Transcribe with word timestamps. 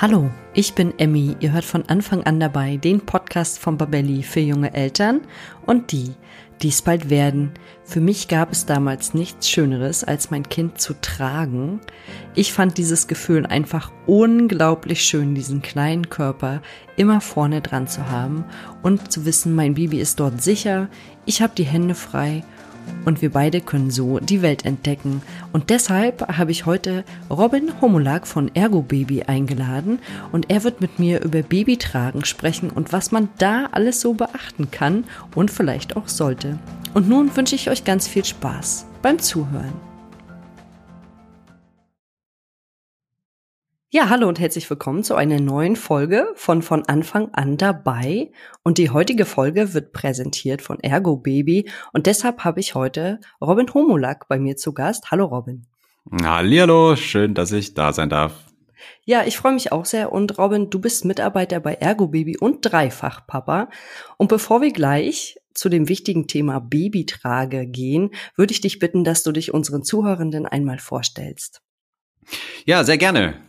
Hallo, 0.00 0.30
ich 0.54 0.74
bin 0.74 0.96
Emmy. 1.00 1.34
Ihr 1.40 1.50
hört 1.50 1.64
von 1.64 1.82
Anfang 1.88 2.22
an 2.22 2.38
dabei 2.38 2.76
den 2.76 3.00
Podcast 3.00 3.58
von 3.58 3.76
Babelli 3.76 4.22
für 4.22 4.38
junge 4.38 4.72
Eltern 4.72 5.22
und 5.66 5.90
die, 5.90 6.14
die 6.62 6.68
es 6.68 6.82
bald 6.82 7.10
werden. 7.10 7.50
Für 7.82 7.98
mich 7.98 8.28
gab 8.28 8.52
es 8.52 8.64
damals 8.64 9.12
nichts 9.12 9.50
Schöneres, 9.50 10.04
als 10.04 10.30
mein 10.30 10.48
Kind 10.48 10.80
zu 10.80 10.94
tragen. 11.00 11.80
Ich 12.36 12.52
fand 12.52 12.78
dieses 12.78 13.08
Gefühl 13.08 13.44
einfach 13.44 13.90
unglaublich 14.06 15.02
schön, 15.02 15.34
diesen 15.34 15.62
kleinen 15.62 16.08
Körper 16.08 16.62
immer 16.96 17.20
vorne 17.20 17.60
dran 17.60 17.88
zu 17.88 18.08
haben 18.08 18.44
und 18.84 19.10
zu 19.10 19.24
wissen, 19.24 19.52
mein 19.52 19.74
Baby 19.74 19.98
ist 19.98 20.20
dort 20.20 20.40
sicher, 20.40 20.88
ich 21.26 21.42
habe 21.42 21.54
die 21.56 21.64
Hände 21.64 21.96
frei 21.96 22.44
und 23.04 23.22
wir 23.22 23.30
beide 23.30 23.60
können 23.60 23.90
so 23.90 24.18
die 24.18 24.42
Welt 24.42 24.64
entdecken. 24.64 25.22
Und 25.52 25.70
deshalb 25.70 26.36
habe 26.36 26.50
ich 26.50 26.66
heute 26.66 27.04
Robin 27.30 27.80
Homolak 27.80 28.26
von 28.26 28.50
Ergo 28.54 28.82
Baby 28.82 29.22
eingeladen 29.22 29.98
und 30.32 30.50
er 30.50 30.64
wird 30.64 30.80
mit 30.80 30.98
mir 30.98 31.22
über 31.22 31.42
Babytragen 31.42 32.24
sprechen 32.24 32.70
und 32.70 32.92
was 32.92 33.12
man 33.12 33.28
da 33.38 33.68
alles 33.72 34.00
so 34.00 34.14
beachten 34.14 34.70
kann 34.70 35.04
und 35.34 35.50
vielleicht 35.50 35.96
auch 35.96 36.08
sollte. 36.08 36.58
Und 36.94 37.08
nun 37.08 37.34
wünsche 37.36 37.54
ich 37.54 37.70
euch 37.70 37.84
ganz 37.84 38.08
viel 38.08 38.24
Spaß 38.24 38.86
beim 39.02 39.18
Zuhören. 39.18 39.87
Ja, 43.90 44.10
hallo 44.10 44.28
und 44.28 44.38
herzlich 44.38 44.68
willkommen 44.68 45.02
zu 45.02 45.14
einer 45.14 45.40
neuen 45.40 45.74
Folge 45.74 46.26
von 46.34 46.60
von 46.60 46.84
Anfang 46.84 47.30
an 47.32 47.56
dabei. 47.56 48.30
Und 48.62 48.76
die 48.76 48.90
heutige 48.90 49.24
Folge 49.24 49.72
wird 49.72 49.94
präsentiert 49.94 50.60
von 50.60 50.78
Ergo 50.80 51.16
Baby. 51.16 51.70
Und 51.94 52.04
deshalb 52.04 52.44
habe 52.44 52.60
ich 52.60 52.74
heute 52.74 53.18
Robin 53.40 53.72
Homolak 53.72 54.28
bei 54.28 54.38
mir 54.38 54.58
zu 54.58 54.74
Gast. 54.74 55.10
Hallo 55.10 55.24
Robin. 55.24 55.66
Hallihallo, 56.22 56.96
schön, 56.96 57.32
dass 57.32 57.50
ich 57.50 57.72
da 57.72 57.94
sein 57.94 58.10
darf. 58.10 58.34
Ja, 59.06 59.24
ich 59.24 59.38
freue 59.38 59.54
mich 59.54 59.72
auch 59.72 59.86
sehr. 59.86 60.12
Und 60.12 60.36
Robin, 60.36 60.68
du 60.68 60.80
bist 60.82 61.06
Mitarbeiter 61.06 61.58
bei 61.58 61.72
Ergo 61.72 62.08
Baby 62.08 62.36
und 62.36 62.60
Dreifachpapa. 62.60 63.70
Und 64.18 64.28
bevor 64.28 64.60
wir 64.60 64.70
gleich 64.70 65.38
zu 65.54 65.70
dem 65.70 65.88
wichtigen 65.88 66.26
Thema 66.26 66.60
Babytrage 66.60 67.66
gehen, 67.66 68.10
würde 68.36 68.52
ich 68.52 68.60
dich 68.60 68.80
bitten, 68.80 69.02
dass 69.02 69.22
du 69.22 69.32
dich 69.32 69.54
unseren 69.54 69.82
Zuhörenden 69.82 70.44
einmal 70.44 70.78
vorstellst. 70.78 71.62
Ja, 72.66 72.84
sehr 72.84 72.98
gerne. 72.98 73.48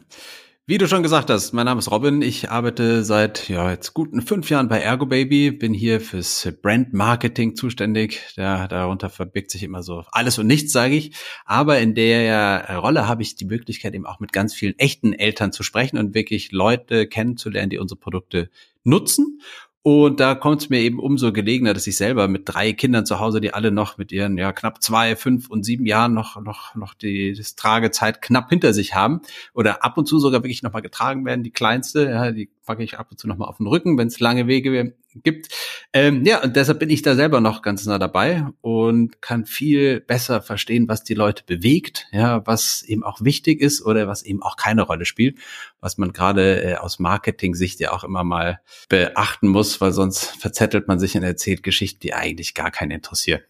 Wie 0.70 0.78
du 0.78 0.88
schon 0.88 1.02
gesagt 1.02 1.32
hast, 1.32 1.52
mein 1.52 1.66
Name 1.66 1.80
ist 1.80 1.90
Robin. 1.90 2.22
Ich 2.22 2.52
arbeite 2.52 3.04
seit 3.04 3.50
ja, 3.50 3.72
jetzt 3.72 3.96
guten 3.96 4.22
fünf 4.22 4.52
Jahren 4.52 4.68
bei 4.68 4.80
Ergo 4.80 5.08
Baby, 5.08 5.50
bin 5.50 5.74
hier 5.74 6.00
fürs 6.00 6.48
Brand 6.62 6.94
Marketing 6.94 7.56
zuständig. 7.56 8.22
Ja, 8.36 8.68
darunter 8.68 9.10
verbirgt 9.10 9.50
sich 9.50 9.64
immer 9.64 9.82
so 9.82 10.04
alles 10.12 10.38
und 10.38 10.46
nichts, 10.46 10.72
sage 10.72 10.94
ich. 10.94 11.16
Aber 11.46 11.80
in 11.80 11.96
der 11.96 12.78
Rolle 12.84 13.08
habe 13.08 13.24
ich 13.24 13.36
die 13.36 13.46
Möglichkeit, 13.46 13.96
eben 13.96 14.06
auch 14.06 14.20
mit 14.20 14.32
ganz 14.32 14.54
vielen 14.54 14.78
echten 14.78 15.14
Eltern 15.14 15.52
zu 15.52 15.64
sprechen 15.64 15.98
und 15.98 16.14
wirklich 16.14 16.52
Leute 16.52 17.08
kennenzulernen, 17.08 17.72
die 17.72 17.80
unsere 17.80 18.00
Produkte 18.00 18.52
nutzen 18.84 19.42
und 19.82 20.20
da 20.20 20.36
kommt 20.36 20.62
es 20.62 20.70
mir 20.70 20.80
eben 20.80 21.00
umso 21.00 21.32
gelegener, 21.32 21.74
dass 21.74 21.88
ich 21.88 21.96
selber 21.96 22.28
mit 22.28 22.44
drei 22.46 22.74
Kindern 22.74 23.06
zu 23.06 23.20
Hause, 23.20 23.40
die 23.40 23.54
alle 23.54 23.72
noch 23.72 23.98
mit 23.98 24.12
ihren 24.12 24.38
ja 24.38 24.52
knapp 24.52 24.84
zwei, 24.84 25.16
fünf 25.16 25.50
und 25.50 25.64
sieben 25.64 25.86
Jahren 25.86 26.14
noch 26.14 26.42
noch 26.42 26.76
noch 26.76 26.94
die 26.94 27.34
das 27.34 27.56
Tragezeit 27.56 28.22
knapp 28.22 28.50
hinter 28.50 28.74
sich 28.74 28.94
haben 28.94 29.22
oder 29.54 29.84
ab 29.84 29.98
und 29.98 30.06
zu 30.06 30.20
sogar 30.20 30.44
wirklich 30.44 30.64
noch 30.64 30.74
mal 30.74 30.82
getragen 30.82 31.26
werden. 31.26 31.44
Die 31.44 31.52
kleinste, 31.52 32.10
ja, 32.10 32.32
die 32.32 32.50
packe 32.70 32.84
ich 32.84 33.00
ab 33.00 33.08
und 33.10 33.20
zu 33.20 33.28
noch 33.28 33.38
mal 33.38 33.48
auf 33.48 33.58
den 33.58 33.66
Rücken, 33.66 33.98
wenn 33.98 34.10
es 34.10 34.20
lange 34.20 34.46
Wege 34.46 34.94
gibt. 35.16 35.48
Ähm, 35.92 36.24
ja, 36.24 36.44
und 36.44 36.56
deshalb 36.56 36.78
bin 36.78 36.92
ich 36.92 37.02
da 37.02 37.16
selber 37.16 37.42
noch 37.42 37.64
ganz 37.64 37.84
nah 37.88 37.98
dabei 37.98 38.46
und 38.62 39.24
kann 39.24 39.48
viel 39.48 40.02
besser 40.02 40.44
verstehen, 40.44 40.88
was 40.88 41.04
die 41.04 41.16
Leute 41.16 41.44
bewegt, 41.48 42.06
ja, 42.12 42.46
was 42.46 42.84
eben 42.84 43.04
auch 43.04 43.22
wichtig 43.22 43.60
ist 43.60 43.84
oder 43.84 44.08
was 44.08 44.22
eben 44.22 44.44
auch 44.44 44.56
keine 44.56 44.84
Rolle 44.84 45.06
spielt, 45.06 45.40
was 45.82 45.98
man 45.98 46.14
gerade 46.14 46.62
äh, 46.62 46.76
aus 46.76 47.00
Marketing-Sicht 47.00 47.80
ja 47.80 47.92
auch 47.92 48.04
immer 48.04 48.24
mal 48.24 48.62
beachten 48.88 49.48
muss, 49.48 49.82
weil 49.82 49.92
sonst 49.92 50.26
verzettelt 50.40 50.88
man 50.88 51.00
sich 51.00 51.18
und 51.18 51.24
erzählt 51.24 51.64
Geschichten, 51.64 52.02
die 52.02 52.14
eigentlich 52.14 52.54
gar 52.54 52.70
keinen 52.70 52.92
interessieren. 52.92 53.42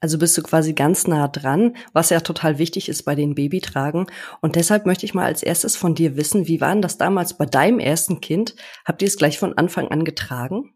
Also 0.00 0.18
bist 0.18 0.36
du 0.36 0.42
quasi 0.42 0.74
ganz 0.74 1.06
nah 1.06 1.26
dran, 1.28 1.74
was 1.92 2.10
ja 2.10 2.20
total 2.20 2.58
wichtig 2.58 2.88
ist 2.88 3.04
bei 3.04 3.14
den 3.14 3.34
Babytragen. 3.34 4.06
Und 4.40 4.56
deshalb 4.56 4.84
möchte 4.84 5.06
ich 5.06 5.14
mal 5.14 5.24
als 5.24 5.42
erstes 5.42 5.76
von 5.76 5.94
dir 5.94 6.16
wissen, 6.16 6.46
wie 6.46 6.60
war 6.60 6.72
denn 6.72 6.82
das 6.82 6.98
damals 6.98 7.38
bei 7.38 7.46
deinem 7.46 7.78
ersten 7.78 8.20
Kind? 8.20 8.54
Habt 8.84 9.00
ihr 9.00 9.08
es 9.08 9.16
gleich 9.16 9.38
von 9.38 9.56
Anfang 9.56 9.88
an 9.88 10.04
getragen? 10.04 10.74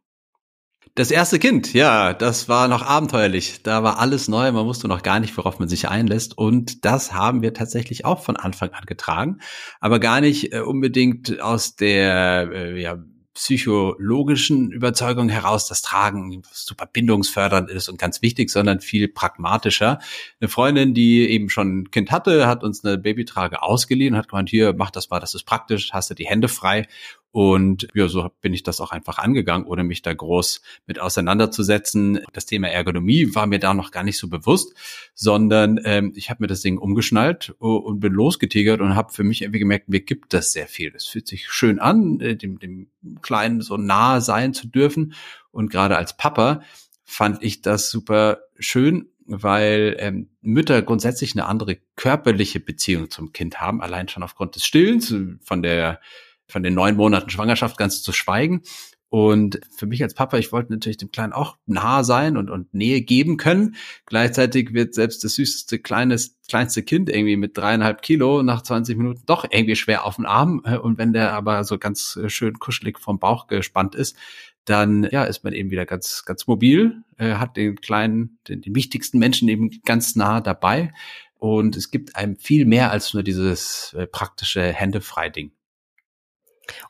Das 0.96 1.10
erste 1.10 1.38
Kind, 1.38 1.72
ja, 1.72 2.14
das 2.14 2.48
war 2.48 2.66
noch 2.66 2.82
abenteuerlich. 2.82 3.62
Da 3.62 3.82
war 3.84 4.00
alles 4.00 4.26
neu, 4.26 4.50
man 4.50 4.66
wusste 4.66 4.88
noch 4.88 5.02
gar 5.02 5.20
nicht, 5.20 5.36
worauf 5.36 5.58
man 5.58 5.68
sich 5.68 5.88
einlässt. 5.88 6.36
Und 6.36 6.84
das 6.84 7.12
haben 7.12 7.42
wir 7.42 7.54
tatsächlich 7.54 8.04
auch 8.04 8.22
von 8.22 8.36
Anfang 8.36 8.70
an 8.70 8.86
getragen. 8.86 9.38
Aber 9.78 10.00
gar 10.00 10.20
nicht 10.20 10.52
äh, 10.52 10.60
unbedingt 10.60 11.40
aus 11.40 11.76
der 11.76 12.50
äh, 12.52 12.80
ja, 12.80 12.98
psychologischen 13.34 14.72
Überzeugung 14.72 15.28
heraus, 15.28 15.68
dass 15.68 15.82
Tragen 15.82 16.42
super 16.50 16.86
bindungsfördernd 16.86 17.70
ist 17.70 17.88
und 17.88 17.98
ganz 17.98 18.22
wichtig, 18.22 18.50
sondern 18.50 18.80
viel 18.80 19.08
pragmatischer. 19.08 20.00
Eine 20.40 20.48
Freundin, 20.48 20.94
die 20.94 21.28
eben 21.30 21.48
schon 21.48 21.80
ein 21.80 21.90
Kind 21.90 22.10
hatte, 22.10 22.46
hat 22.48 22.64
uns 22.64 22.84
eine 22.84 22.98
Babytrage 22.98 23.62
ausgeliehen, 23.62 24.16
hat 24.16 24.28
gemeint, 24.28 24.50
hier, 24.50 24.74
mach 24.76 24.90
das 24.90 25.10
mal, 25.10 25.20
das 25.20 25.34
ist 25.34 25.44
praktisch, 25.44 25.92
hast 25.92 26.10
du 26.10 26.14
die 26.14 26.26
Hände 26.26 26.48
frei. 26.48 26.88
Und 27.32 27.86
ja, 27.94 28.08
so 28.08 28.28
bin 28.40 28.52
ich 28.52 28.64
das 28.64 28.80
auch 28.80 28.90
einfach 28.90 29.18
angegangen, 29.18 29.66
ohne 29.66 29.84
mich 29.84 30.02
da 30.02 30.12
groß 30.12 30.62
mit 30.86 30.98
auseinanderzusetzen. 30.98 32.20
Das 32.32 32.46
Thema 32.46 32.68
Ergonomie 32.68 33.34
war 33.34 33.46
mir 33.46 33.60
da 33.60 33.72
noch 33.72 33.92
gar 33.92 34.02
nicht 34.02 34.18
so 34.18 34.28
bewusst, 34.28 34.74
sondern 35.14 35.78
ähm, 35.84 36.12
ich 36.16 36.28
habe 36.30 36.42
mir 36.42 36.48
das 36.48 36.60
Ding 36.60 36.76
umgeschnallt 36.78 37.54
und 37.58 38.00
bin 38.00 38.12
losgetigert 38.12 38.80
und 38.80 38.96
habe 38.96 39.12
für 39.12 39.22
mich 39.22 39.42
irgendwie 39.42 39.60
gemerkt, 39.60 39.88
mir 39.88 40.00
gibt 40.00 40.34
das 40.34 40.52
sehr 40.52 40.66
viel. 40.66 40.92
Es 40.94 41.06
fühlt 41.06 41.28
sich 41.28 41.48
schön 41.48 41.78
an, 41.78 42.18
äh, 42.20 42.36
dem, 42.36 42.58
dem 42.58 42.88
Kleinen 43.22 43.60
so 43.60 43.76
nahe 43.76 44.20
sein 44.20 44.52
zu 44.52 44.66
dürfen. 44.66 45.14
Und 45.52 45.70
gerade 45.70 45.96
als 45.96 46.16
Papa 46.16 46.62
fand 47.04 47.42
ich 47.42 47.62
das 47.62 47.90
super 47.90 48.40
schön, 48.58 49.08
weil 49.26 49.96
ähm, 50.00 50.30
Mütter 50.42 50.82
grundsätzlich 50.82 51.34
eine 51.34 51.46
andere 51.46 51.78
körperliche 51.94 52.58
Beziehung 52.58 53.10
zum 53.10 53.32
Kind 53.32 53.60
haben, 53.60 53.80
allein 53.80 54.08
schon 54.08 54.24
aufgrund 54.24 54.56
des 54.56 54.64
Stillens, 54.64 55.14
von 55.42 55.62
der 55.62 56.00
von 56.50 56.62
den 56.62 56.74
neun 56.74 56.96
Monaten 56.96 57.30
Schwangerschaft 57.30 57.76
ganz 57.76 58.02
zu 58.02 58.12
schweigen. 58.12 58.62
Und 59.10 59.60
für 59.76 59.86
mich 59.86 60.04
als 60.04 60.14
Papa, 60.14 60.38
ich 60.38 60.52
wollte 60.52 60.72
natürlich 60.72 60.96
dem 60.96 61.10
Kleinen 61.10 61.32
auch 61.32 61.58
nah 61.66 62.04
sein 62.04 62.36
und, 62.36 62.48
und 62.48 62.72
Nähe 62.72 63.02
geben 63.02 63.38
können. 63.38 63.74
Gleichzeitig 64.06 64.72
wird 64.72 64.94
selbst 64.94 65.24
das 65.24 65.34
süßeste, 65.34 65.80
kleines, 65.80 66.38
kleinste 66.48 66.84
Kind 66.84 67.10
irgendwie 67.10 67.36
mit 67.36 67.58
dreieinhalb 67.58 68.02
Kilo 68.02 68.44
nach 68.44 68.62
20 68.62 68.96
Minuten 68.96 69.22
doch 69.26 69.44
irgendwie 69.50 69.74
schwer 69.74 70.06
auf 70.06 70.14
den 70.14 70.26
Arm. 70.26 70.60
Und 70.60 70.96
wenn 70.98 71.12
der 71.12 71.32
aber 71.32 71.64
so 71.64 71.76
ganz 71.76 72.20
schön 72.28 72.60
kuschelig 72.60 73.00
vom 73.00 73.18
Bauch 73.18 73.48
gespannt 73.48 73.96
ist, 73.96 74.16
dann 74.64 75.08
ja, 75.10 75.24
ist 75.24 75.42
man 75.42 75.54
eben 75.54 75.72
wieder 75.72 75.86
ganz, 75.86 76.24
ganz 76.24 76.46
mobil, 76.46 77.02
äh, 77.16 77.34
hat 77.34 77.56
den 77.56 77.80
kleinen, 77.80 78.38
den, 78.46 78.60
den 78.60 78.76
wichtigsten 78.76 79.18
Menschen 79.18 79.48
eben 79.48 79.70
ganz 79.84 80.14
nah 80.14 80.40
dabei. 80.40 80.92
Und 81.34 81.76
es 81.76 81.90
gibt 81.90 82.14
einem 82.14 82.36
viel 82.36 82.64
mehr 82.64 82.92
als 82.92 83.12
nur 83.12 83.24
dieses 83.24 83.94
äh, 83.98 84.06
praktische 84.06 84.72
Händefrei-Ding. 84.72 85.50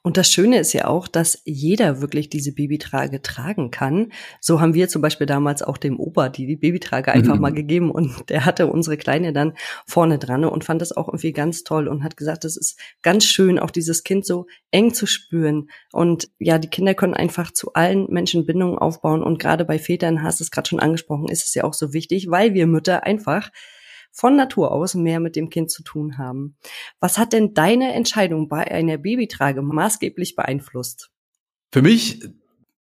Und 0.03 0.17
das 0.17 0.33
Schöne 0.33 0.59
ist 0.59 0.73
ja 0.73 0.87
auch, 0.87 1.09
dass 1.09 1.43
jeder 1.45 2.01
wirklich 2.01 2.31
diese 2.31 2.55
Babytrage 2.55 3.21
tragen 3.21 3.71
kann. 3.71 4.13
So 4.41 4.59
haben 4.59 4.73
wir 4.73 4.89
zum 4.89 5.03
Beispiel 5.03 5.27
damals 5.27 5.63
auch 5.63 5.77
dem 5.77 6.01
Opa 6.01 6.31
die, 6.31 6.47
die 6.47 6.57
Babytrage 6.57 7.13
einfach 7.13 7.35
mhm. 7.35 7.41
mal 7.43 7.53
gegeben 7.53 7.91
und 7.91 8.31
der 8.31 8.47
hatte 8.47 8.69
unsere 8.69 8.97
Kleine 8.97 9.35
dann 9.35 9.53
vorne 9.87 10.19
dran 10.19 10.47
und 10.47 10.65
fand 10.65 10.81
das 10.81 10.97
auch 10.97 11.09
irgendwie 11.09 11.33
ganz 11.33 11.65
toll 11.65 11.87
und 11.87 12.03
hat 12.03 12.17
gesagt, 12.17 12.47
es 12.47 12.57
ist 12.57 12.81
ganz 13.03 13.27
schön, 13.27 13.59
auch 13.59 13.71
dieses 13.71 14.03
Kind 14.03 14.25
so 14.25 14.47
eng 14.71 14.95
zu 14.95 15.07
spüren. 15.07 15.69
Und 15.93 16.31
ja, 16.39 16.59
die 16.59 16.69
Kinder 16.69 16.95
können 16.95 17.15
einfach 17.15 17.53
zu 17.53 17.75
allen 17.75 18.07
Menschen 18.09 18.47
Bindungen 18.47 18.79
aufbauen 18.79 19.23
und 19.23 19.39
gerade 19.39 19.67
bei 19.67 19.79
Vätern, 19.79 20.23
hast 20.23 20.41
du 20.41 20.45
es 20.45 20.51
gerade 20.51 20.69
schon 20.69 20.81
angesprochen, 20.81 21.29
ist 21.29 21.45
es 21.45 21.55
ja 21.55 21.65
auch 21.65 21.75
so 21.75 21.93
wichtig, 21.93 22.31
weil 22.31 22.55
wir 22.55 22.67
Mütter 22.67 23.05
einfach 23.05 23.51
von 24.13 24.37
Natur 24.37 24.73
aus 24.73 24.95
mehr 24.95 25.21
mit 25.21 25.37
dem 25.37 25.51
Kind 25.51 25.71
zu 25.71 25.83
tun 25.83 26.19
haben. 26.19 26.57
Was 27.01 27.19
hat 27.19 27.33
denn 27.33 27.55
deine 27.55 27.93
Entscheidung 27.93 28.49
bei 28.49 28.71
einer 28.71 28.99
Babytrage 28.99 29.63
maßgeblich 29.63 30.37
beeinflusst? 30.37 31.11
Für 31.73 31.83
mich, 31.83 32.23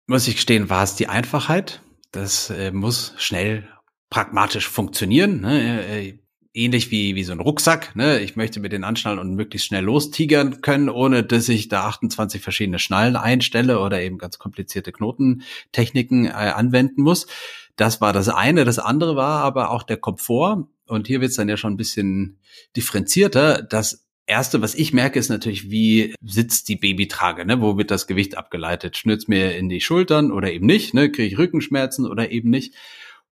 muss 0.06 0.27
ich 0.27 0.35
gestehen, 0.35 0.69
war 0.69 0.83
es 0.83 0.95
die 0.95 1.07
Einfachheit. 1.07 1.81
Das 2.12 2.50
äh, 2.50 2.71
muss 2.71 3.13
schnell 3.18 3.68
pragmatisch 4.09 4.68
funktionieren. 4.68 5.41
Ne? 5.41 5.85
Äh, 5.85 6.19
ähnlich 6.53 6.91
wie, 6.91 7.15
wie 7.15 7.24
so 7.24 7.33
ein 7.33 7.39
Rucksack. 7.39 7.95
Ne? 7.95 8.19
Ich 8.19 8.35
möchte 8.35 8.59
mir 8.59 8.69
den 8.69 8.83
anschnallen 8.83 9.19
und 9.19 9.35
möglichst 9.35 9.68
schnell 9.68 9.83
lostigern 9.83 10.62
können, 10.62 10.89
ohne 10.89 11.23
dass 11.23 11.50
ich 11.50 11.68
da 11.68 11.85
28 11.85 12.41
verschiedene 12.41 12.80
Schnallen 12.80 13.15
einstelle 13.15 13.80
oder 13.80 14.01
eben 14.01 14.18
ganz 14.18 14.39
komplizierte 14.39 14.91
Knotentechniken 14.91 16.25
äh, 16.25 16.30
anwenden 16.31 17.03
muss. 17.03 17.27
Das 17.75 18.01
war 18.01 18.12
das 18.12 18.30
eine. 18.30 18.65
Das 18.65 18.80
andere 18.80 19.15
war 19.15 19.44
aber 19.44 19.69
auch 19.69 19.83
der 19.83 19.97
Komfort. 19.97 20.68
Und 20.88 21.07
hier 21.07 21.22
wird 21.22 21.31
es 21.31 21.38
dann 21.38 21.50
ja 21.50 21.57
schon 21.57 21.74
ein 21.74 21.78
bisschen 21.78 22.39
differenzierter. 22.75 23.62
Das 23.62 24.07
Erste, 24.25 24.62
was 24.62 24.75
ich 24.75 24.92
merke, 24.92 25.19
ist 25.19 25.30
natürlich, 25.30 25.72
wie 25.72 26.13
sitzt 26.22 26.68
die 26.68 26.75
Babytrage, 26.75 27.45
ne? 27.45 27.62
Wo 27.62 27.78
wird 27.78 27.92
das 27.92 28.07
Gewicht 28.07 28.38
abgeleitet? 28.38 28.98
Schnürt's 28.98 29.30
mir 29.30 29.56
in 29.57 29.69
die 29.69 29.80
Schultern 29.80 30.31
oder 30.31 30.51
eben 30.51 30.66
nicht? 30.66 30.94
Ne? 30.94 31.10
Kriege 31.10 31.28
ich 31.28 31.38
Rückenschmerzen 31.38 32.06
oder 32.06 32.30
eben 32.30 32.50
nicht? 32.50 32.74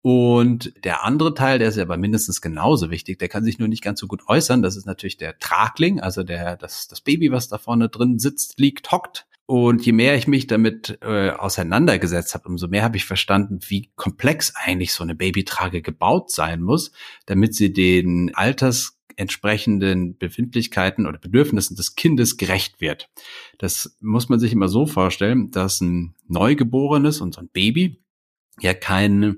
Und 0.02 0.74
der 0.84 1.04
andere 1.06 1.34
Teil, 1.34 1.60
der 1.60 1.70
ist 1.70 1.78
aber 1.78 1.96
mindestens 1.96 2.42
genauso 2.42 2.90
wichtig, 2.90 3.20
der 3.20 3.30
kann 3.30 3.44
sich 3.44 3.60
nur 3.60 3.68
nicht 3.68 3.84
ganz 3.84 4.00
so 4.00 4.08
gut 4.08 4.28
äußern. 4.28 4.62
Das 4.62 4.76
ist 4.76 4.86
natürlich 4.86 5.18
der 5.18 5.38
Tragling, 5.40 6.00
also 6.00 6.24
der, 6.24 6.58
das, 6.58 6.88
das 6.88 7.02
Baby, 7.02 7.32
was 7.32 7.48
da 7.48 7.58
vorne 7.58 7.88
drin 7.88 8.18
sitzt, 8.18 8.60
liegt, 8.60 8.92
hockt. 8.92 9.28
Und 9.52 9.86
je 9.86 9.92
mehr 9.92 10.16
ich 10.16 10.28
mich 10.28 10.48
damit 10.48 10.98
äh, 11.02 11.32
auseinandergesetzt 11.32 12.36
habe, 12.36 12.48
umso 12.48 12.70
mehr 12.70 12.84
habe 12.84 12.96
ich 12.96 13.04
verstanden, 13.04 13.60
wie 13.68 13.92
komplex 13.98 14.56
eigentlich 14.56 14.94
so 14.94 15.04
eine 15.04 15.14
Babytrage 15.14 15.82
gebaut 15.82 16.32
sein 16.32 16.62
muss, 16.62 16.94
damit 17.26 17.54
sie 17.54 17.74
den 17.74 18.34
altersentsprechenden 18.34 20.18
Befindlichkeiten 20.18 21.06
oder 21.06 21.20
Bedürfnissen 21.20 21.76
des 21.76 21.96
Kindes 21.96 22.38
gerecht 22.38 22.80
wird. 22.80 23.10
Das 23.58 23.98
muss 24.00 24.30
man 24.30 24.40
sich 24.40 24.54
immer 24.54 24.70
so 24.70 24.86
vorstellen, 24.86 25.52
dass 25.52 25.82
ein 25.82 26.16
Neugeborenes 26.30 27.20
und 27.20 27.34
so 27.34 27.42
ein 27.42 27.50
Baby 27.50 28.02
ja 28.62 28.74
keine 28.74 29.36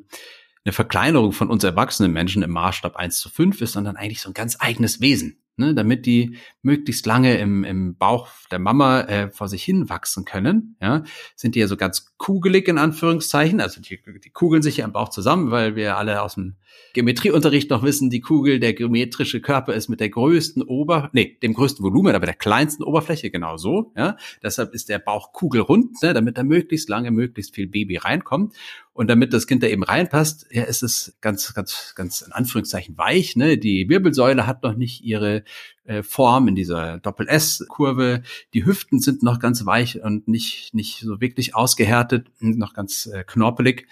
eine 0.63 0.74
Verkleinerung 0.74 1.31
von 1.31 1.50
uns 1.50 1.63
erwachsenen 1.63 2.13
Menschen 2.13 2.44
im 2.44 2.51
Maßstab 2.51 2.95
1 2.95 3.19
zu 3.19 3.30
5 3.30 3.59
ist, 3.62 3.74
sondern 3.74 3.98
eigentlich 3.98 4.21
so 4.21 4.30
ein 4.30 4.36
ganz 4.36 4.57
eigenes 4.59 5.01
Wesen. 5.01 5.43
Ne, 5.55 5.75
damit 5.75 6.07
die 6.07 6.38
möglichst 6.63 7.05
lange 7.05 7.38
im, 7.38 7.63
im 7.63 7.95
Bauch 7.95 8.27
der 8.50 8.57
Mama 8.57 9.01
äh, 9.01 9.29
vor 9.29 9.47
sich 9.47 9.63
hin 9.63 9.88
wachsen 9.88 10.25
können, 10.25 10.77
ja, 10.81 11.03
sind 11.35 11.53
die 11.53 11.59
ja 11.59 11.67
so 11.67 11.77
ganz 11.77 12.17
kugelig 12.17 12.67
in 12.67 12.79
Anführungszeichen. 12.79 13.61
Also 13.61 13.79
die, 13.79 14.00
die 14.19 14.31
kugeln 14.31 14.63
sich 14.63 14.77
ja 14.77 14.85
im 14.85 14.94
Bauch 14.94 15.09
zusammen, 15.09 15.51
weil 15.51 15.75
wir 15.75 15.97
alle 15.97 16.23
aus 16.23 16.33
dem 16.33 16.55
Geometrieunterricht 16.93 17.71
noch 17.71 17.81
wissen, 17.81 18.11
die 18.11 18.21
Kugel, 18.21 18.59
der 18.59 18.73
geometrische 18.73 19.41
Körper 19.41 19.73
ist 19.73 19.89
mit 19.89 19.99
der 19.99 20.09
größten 20.09 20.61
Ober, 20.61 21.09
nee, 21.11 21.37
dem 21.41 21.55
größten 21.55 21.83
Volumen, 21.83 22.15
aber 22.15 22.27
der 22.27 22.35
kleinsten 22.35 22.83
Oberfläche 22.83 23.31
genau 23.31 23.57
so. 23.57 23.91
Ja, 23.97 24.15
deshalb 24.43 24.73
ist 24.75 24.89
der 24.89 24.99
Bauch 24.99 25.33
kugelrund, 25.33 26.01
ne, 26.03 26.13
damit 26.13 26.37
da 26.37 26.43
möglichst 26.43 26.89
lange, 26.89 27.09
möglichst 27.09 27.55
viel 27.55 27.67
Baby 27.67 27.97
reinkommt. 27.97 28.55
Und 28.93 29.07
damit 29.07 29.33
das 29.33 29.47
Kind 29.47 29.63
da 29.63 29.67
eben 29.67 29.83
reinpasst, 29.83 30.45
ja, 30.51 30.63
ist 30.63 30.83
es 30.83 31.17
ganz, 31.19 31.55
ganz, 31.55 31.93
ganz 31.95 32.21
in 32.21 32.31
Anführungszeichen 32.31 32.95
weich. 32.95 33.35
Ne? 33.35 33.57
Die 33.57 33.89
Wirbelsäule 33.89 34.45
hat 34.45 34.61
noch 34.61 34.75
nicht 34.75 35.03
ihre 35.03 35.43
äh, 35.85 36.03
Form 36.03 36.47
in 36.47 36.53
dieser 36.53 36.99
Doppel-S-Kurve. 36.99 38.21
Die 38.53 38.65
Hüften 38.65 38.99
sind 38.99 39.23
noch 39.23 39.39
ganz 39.39 39.65
weich 39.65 40.03
und 40.03 40.27
nicht, 40.27 40.75
nicht 40.75 40.99
so 40.99 41.19
wirklich 41.19 41.55
ausgehärtet, 41.55 42.27
noch 42.39 42.75
ganz 42.75 43.07
äh, 43.07 43.23
knorpelig 43.23 43.87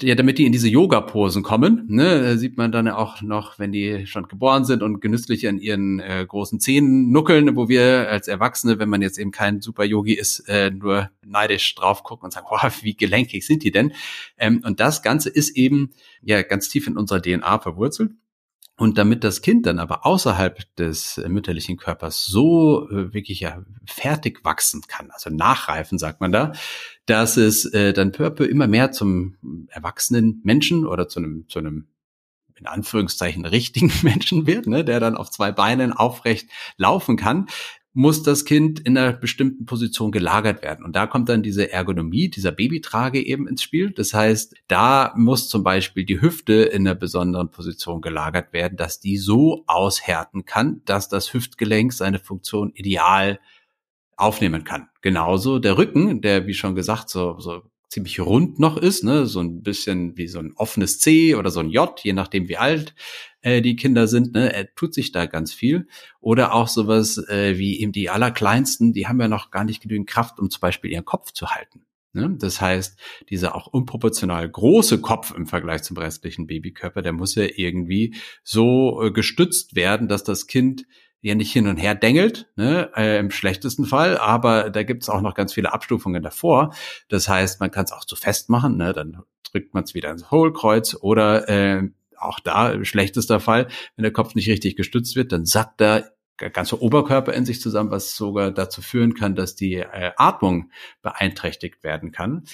ja, 0.00 0.14
damit 0.14 0.38
die 0.38 0.46
in 0.46 0.52
diese 0.52 0.68
Yoga-Posen 0.68 1.42
kommen, 1.42 1.84
ne, 1.88 2.38
sieht 2.38 2.56
man 2.56 2.70
dann 2.70 2.86
auch 2.86 3.20
noch, 3.20 3.58
wenn 3.58 3.72
die 3.72 4.06
schon 4.06 4.28
geboren 4.28 4.64
sind 4.64 4.82
und 4.82 5.00
genüsslich 5.00 5.48
an 5.48 5.58
ihren 5.58 5.98
äh, 5.98 6.24
großen 6.26 6.60
Zähnen 6.60 7.10
nuckeln, 7.10 7.56
wo 7.56 7.68
wir 7.68 8.08
als 8.08 8.28
Erwachsene, 8.28 8.78
wenn 8.78 8.88
man 8.88 9.02
jetzt 9.02 9.18
eben 9.18 9.32
kein 9.32 9.60
Super-Yogi 9.60 10.14
ist, 10.14 10.48
äh, 10.48 10.70
nur 10.70 11.10
neidisch 11.26 11.74
drauf 11.74 12.04
gucken 12.04 12.26
und 12.26 12.32
sagen, 12.32 12.46
boah, 12.48 12.72
wie 12.82 12.94
gelenkig 12.94 13.44
sind 13.44 13.64
die 13.64 13.72
denn? 13.72 13.92
Ähm, 14.38 14.62
und 14.64 14.78
das 14.78 15.02
Ganze 15.02 15.30
ist 15.30 15.56
eben 15.56 15.90
ja 16.22 16.42
ganz 16.42 16.68
tief 16.68 16.86
in 16.86 16.96
unserer 16.96 17.20
DNA 17.20 17.58
verwurzelt. 17.58 18.12
Und 18.78 18.96
damit 18.96 19.24
das 19.24 19.42
Kind 19.42 19.66
dann 19.66 19.80
aber 19.80 20.06
außerhalb 20.06 20.76
des 20.76 21.18
äh, 21.18 21.28
mütterlichen 21.28 21.76
Körpers 21.76 22.24
so 22.24 22.88
äh, 22.90 23.12
wirklich 23.12 23.40
ja 23.40 23.64
fertig 23.84 24.44
wachsen 24.44 24.82
kann, 24.86 25.10
also 25.10 25.30
nachreifen, 25.30 25.98
sagt 25.98 26.20
man 26.20 26.30
da, 26.30 26.52
dass 27.04 27.36
es 27.36 27.64
äh, 27.66 27.92
dann 27.92 28.12
peu 28.12 28.28
immer 28.44 28.68
mehr 28.68 28.92
zum 28.92 29.66
erwachsenen 29.68 30.40
Menschen 30.44 30.86
oder 30.86 31.08
zu 31.08 31.18
einem, 31.18 31.48
zu 31.48 31.58
einem 31.58 31.88
in 32.54 32.66
Anführungszeichen 32.66 33.44
richtigen 33.46 33.92
Menschen 34.02 34.46
wird, 34.46 34.68
ne, 34.68 34.84
der 34.84 35.00
dann 35.00 35.16
auf 35.16 35.28
zwei 35.28 35.50
Beinen 35.50 35.92
aufrecht 35.92 36.48
laufen 36.76 37.16
kann, 37.16 37.48
muss 37.98 38.22
das 38.22 38.44
Kind 38.44 38.78
in 38.78 38.96
einer 38.96 39.12
bestimmten 39.12 39.66
Position 39.66 40.12
gelagert 40.12 40.62
werden. 40.62 40.84
Und 40.84 40.94
da 40.94 41.08
kommt 41.08 41.28
dann 41.28 41.42
diese 41.42 41.72
Ergonomie, 41.72 42.28
dieser 42.28 42.52
Babytrage 42.52 43.20
eben 43.20 43.48
ins 43.48 43.60
Spiel. 43.60 43.90
Das 43.90 44.14
heißt, 44.14 44.54
da 44.68 45.12
muss 45.16 45.48
zum 45.48 45.64
Beispiel 45.64 46.04
die 46.04 46.20
Hüfte 46.20 46.52
in 46.52 46.86
einer 46.86 46.94
besonderen 46.94 47.50
Position 47.50 48.00
gelagert 48.00 48.52
werden, 48.52 48.76
dass 48.76 49.00
die 49.00 49.16
so 49.16 49.64
aushärten 49.66 50.44
kann, 50.44 50.80
dass 50.84 51.08
das 51.08 51.34
Hüftgelenk 51.34 51.92
seine 51.92 52.20
Funktion 52.20 52.70
ideal 52.76 53.40
aufnehmen 54.16 54.62
kann. 54.62 54.88
Genauso 55.00 55.58
der 55.58 55.76
Rücken, 55.76 56.20
der, 56.20 56.46
wie 56.46 56.54
schon 56.54 56.76
gesagt, 56.76 57.08
so, 57.08 57.40
so 57.40 57.64
ziemlich 57.88 58.20
rund 58.20 58.58
noch 58.58 58.76
ist, 58.76 59.02
ne, 59.02 59.26
so 59.26 59.40
ein 59.40 59.62
bisschen 59.62 60.16
wie 60.16 60.28
so 60.28 60.38
ein 60.38 60.52
offenes 60.56 60.98
C 61.00 61.34
oder 61.34 61.50
so 61.50 61.60
ein 61.60 61.70
J, 61.70 61.98
je 62.02 62.12
nachdem 62.12 62.48
wie 62.48 62.58
alt 62.58 62.94
äh, 63.40 63.62
die 63.62 63.76
Kinder 63.76 64.06
sind, 64.06 64.34
ne, 64.34 64.52
er 64.52 64.74
tut 64.74 64.94
sich 64.94 65.12
da 65.12 65.26
ganz 65.26 65.52
viel. 65.52 65.88
Oder 66.20 66.54
auch 66.54 66.68
sowas 66.68 67.18
äh, 67.28 67.58
wie 67.58 67.80
eben 67.80 67.92
die 67.92 68.10
allerkleinsten, 68.10 68.92
die 68.92 69.06
haben 69.06 69.20
ja 69.20 69.28
noch 69.28 69.50
gar 69.50 69.64
nicht 69.64 69.80
genügend 69.80 70.08
Kraft, 70.08 70.38
um 70.38 70.50
zum 70.50 70.60
Beispiel 70.60 70.90
ihren 70.90 71.04
Kopf 71.04 71.32
zu 71.32 71.50
halten. 71.50 71.86
Ne? 72.12 72.36
Das 72.38 72.60
heißt, 72.60 72.98
dieser 73.30 73.54
auch 73.54 73.66
unproportional 73.66 74.48
große 74.48 75.00
Kopf 75.00 75.34
im 75.34 75.46
Vergleich 75.46 75.82
zum 75.82 75.96
restlichen 75.96 76.46
Babykörper, 76.46 77.02
der 77.02 77.12
muss 77.12 77.34
ja 77.34 77.46
irgendwie 77.54 78.14
so 78.42 79.02
äh, 79.02 79.10
gestützt 79.10 79.76
werden, 79.76 80.08
dass 80.08 80.24
das 80.24 80.46
Kind 80.46 80.84
ja 81.20 81.34
nicht 81.34 81.52
hin 81.52 81.66
und 81.66 81.76
her 81.76 81.94
dengelt, 81.94 82.48
ne, 82.56 82.90
äh, 82.96 83.18
im 83.18 83.30
schlechtesten 83.30 83.84
Fall, 83.84 84.18
aber 84.18 84.70
da 84.70 84.82
gibt 84.82 85.02
es 85.02 85.08
auch 85.08 85.20
noch 85.20 85.34
ganz 85.34 85.52
viele 85.52 85.72
Abstufungen 85.72 86.22
davor. 86.22 86.74
Das 87.08 87.28
heißt, 87.28 87.60
man 87.60 87.70
kann 87.70 87.84
es 87.84 87.92
auch 87.92 88.04
zu 88.04 88.16
fest 88.16 88.50
machen, 88.50 88.76
ne, 88.76 88.92
dann 88.92 89.22
drückt 89.50 89.74
man 89.74 89.84
es 89.84 89.94
wieder 89.94 90.10
ins 90.10 90.30
Hohlkreuz 90.30 90.96
oder 91.00 91.48
äh, 91.48 91.88
auch 92.16 92.40
da 92.40 92.84
schlechtester 92.84 93.40
Fall, 93.40 93.68
wenn 93.96 94.02
der 94.02 94.12
Kopf 94.12 94.34
nicht 94.34 94.48
richtig 94.48 94.76
gestützt 94.76 95.16
wird, 95.16 95.32
dann 95.32 95.44
sackt 95.44 95.80
der 95.80 96.12
ganze 96.36 96.80
Oberkörper 96.80 97.32
in 97.32 97.44
sich 97.44 97.60
zusammen, 97.60 97.90
was 97.90 98.14
sogar 98.14 98.50
dazu 98.50 98.80
führen 98.80 99.14
kann, 99.14 99.34
dass 99.34 99.56
die 99.56 99.74
äh, 99.74 100.12
Atmung 100.16 100.70
beeinträchtigt 101.02 101.82
werden 101.82 102.12
kann. 102.12 102.44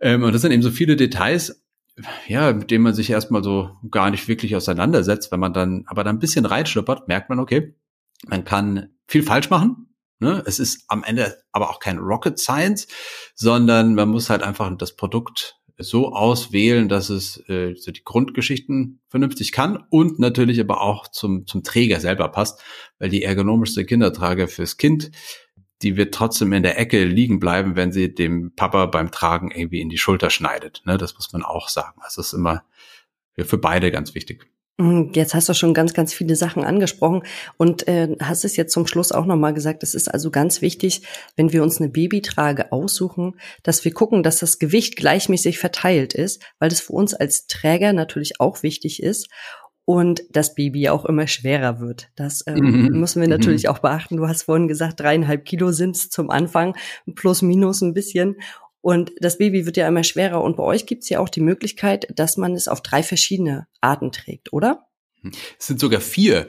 Ähm, 0.00 0.22
und 0.22 0.32
das 0.32 0.42
sind 0.42 0.52
eben 0.52 0.62
so 0.62 0.70
viele 0.70 0.96
Details, 0.96 1.64
ja, 2.26 2.52
mit 2.52 2.70
denen 2.70 2.84
man 2.84 2.94
sich 2.94 3.10
erstmal 3.10 3.42
so 3.42 3.70
gar 3.90 4.10
nicht 4.10 4.28
wirklich 4.28 4.56
auseinandersetzt. 4.56 5.32
Wenn 5.32 5.40
man 5.40 5.52
dann 5.52 5.84
aber 5.86 6.04
dann 6.04 6.16
ein 6.16 6.20
bisschen 6.20 6.46
reinschnuppert, 6.46 7.08
merkt 7.08 7.28
man, 7.28 7.38
okay, 7.38 7.74
man 8.26 8.44
kann 8.44 8.90
viel 9.06 9.22
falsch 9.22 9.50
machen. 9.50 9.94
Ne? 10.18 10.42
Es 10.46 10.58
ist 10.58 10.84
am 10.88 11.02
Ende 11.02 11.42
aber 11.50 11.70
auch 11.70 11.80
kein 11.80 11.98
Rocket 11.98 12.38
Science, 12.38 12.86
sondern 13.34 13.94
man 13.94 14.08
muss 14.08 14.30
halt 14.30 14.42
einfach 14.42 14.70
das 14.76 14.94
Produkt 14.94 15.58
so 15.78 16.12
auswählen, 16.12 16.88
dass 16.88 17.10
es 17.10 17.38
äh, 17.48 17.74
so 17.74 17.90
die 17.90 18.04
Grundgeschichten 18.04 19.00
vernünftig 19.08 19.52
kann 19.52 19.84
und 19.90 20.18
natürlich 20.18 20.60
aber 20.60 20.80
auch 20.80 21.08
zum, 21.08 21.46
zum 21.46 21.64
Träger 21.64 21.98
selber 21.98 22.28
passt, 22.28 22.62
weil 22.98 23.08
die 23.08 23.22
ergonomischste 23.22 23.84
Kindertrage 23.84 24.48
fürs 24.48 24.76
Kind, 24.76 25.10
die 25.82 25.96
wird 25.96 26.14
trotzdem 26.14 26.52
in 26.52 26.62
der 26.62 26.78
Ecke 26.78 27.04
liegen 27.04 27.40
bleiben, 27.40 27.74
wenn 27.74 27.90
sie 27.90 28.14
dem 28.14 28.54
Papa 28.54 28.86
beim 28.86 29.10
Tragen 29.10 29.50
irgendwie 29.50 29.80
in 29.80 29.88
die 29.88 29.98
Schulter 29.98 30.30
schneidet. 30.30 30.82
Ne? 30.84 30.98
Das 30.98 31.14
muss 31.14 31.32
man 31.32 31.42
auch 31.42 31.68
sagen. 31.68 31.98
Also 32.02 32.20
das 32.20 32.28
ist 32.28 32.34
immer 32.34 32.64
für 33.36 33.58
beide 33.58 33.90
ganz 33.90 34.14
wichtig. 34.14 34.51
Mhm, 34.82 35.10
jetzt 35.14 35.34
hast 35.34 35.48
du 35.48 35.54
schon 35.54 35.74
ganz, 35.74 35.94
ganz 35.94 36.12
viele 36.12 36.34
Sachen 36.34 36.64
angesprochen 36.64 37.22
und 37.56 37.86
äh, 37.86 38.16
hast 38.20 38.44
es 38.44 38.56
jetzt 38.56 38.72
zum 38.72 38.86
Schluss 38.86 39.12
auch 39.12 39.26
nochmal 39.26 39.54
gesagt. 39.54 39.82
Es 39.84 39.94
ist 39.94 40.08
also 40.08 40.30
ganz 40.30 40.60
wichtig, 40.60 41.02
wenn 41.36 41.52
wir 41.52 41.62
uns 41.62 41.80
eine 41.80 41.88
Babytrage 41.88 42.72
aussuchen, 42.72 43.36
dass 43.62 43.84
wir 43.84 43.92
gucken, 43.92 44.24
dass 44.24 44.40
das 44.40 44.58
Gewicht 44.58 44.96
gleichmäßig 44.96 45.58
verteilt 45.58 46.14
ist, 46.14 46.42
weil 46.58 46.68
das 46.68 46.80
für 46.80 46.94
uns 46.94 47.14
als 47.14 47.46
Träger 47.46 47.92
natürlich 47.92 48.40
auch 48.40 48.64
wichtig 48.64 49.02
ist 49.02 49.28
und 49.84 50.22
das 50.30 50.54
Baby 50.54 50.88
auch 50.88 51.04
immer 51.04 51.26
schwerer 51.26 51.80
wird. 51.80 52.10
Das 52.16 52.44
ähm, 52.46 52.56
mhm. 52.56 53.00
müssen 53.00 53.20
wir 53.20 53.28
natürlich 53.28 53.64
mhm. 53.64 53.70
auch 53.70 53.78
beachten. 53.78 54.16
Du 54.16 54.26
hast 54.26 54.44
vorhin 54.44 54.68
gesagt, 54.68 55.00
dreieinhalb 55.00 55.44
Kilo 55.44 55.70
sind 55.70 55.96
es 55.96 56.10
zum 56.10 56.30
Anfang, 56.30 56.74
plus 57.14 57.42
minus 57.42 57.82
ein 57.82 57.94
bisschen. 57.94 58.36
Und 58.82 59.12
das 59.20 59.38
Baby 59.38 59.64
wird 59.64 59.76
ja 59.76 59.88
immer 59.88 60.04
schwerer. 60.04 60.42
Und 60.42 60.56
bei 60.56 60.64
euch 60.64 60.86
gibt 60.86 61.04
es 61.04 61.08
ja 61.08 61.20
auch 61.20 61.28
die 61.28 61.40
Möglichkeit, 61.40 62.08
dass 62.14 62.36
man 62.36 62.54
es 62.54 62.68
auf 62.68 62.82
drei 62.82 63.02
verschiedene 63.02 63.66
Arten 63.80 64.12
trägt, 64.12 64.52
oder? 64.52 64.88
Es 65.58 65.68
sind 65.68 65.80
sogar 65.80 66.00
vier. 66.00 66.48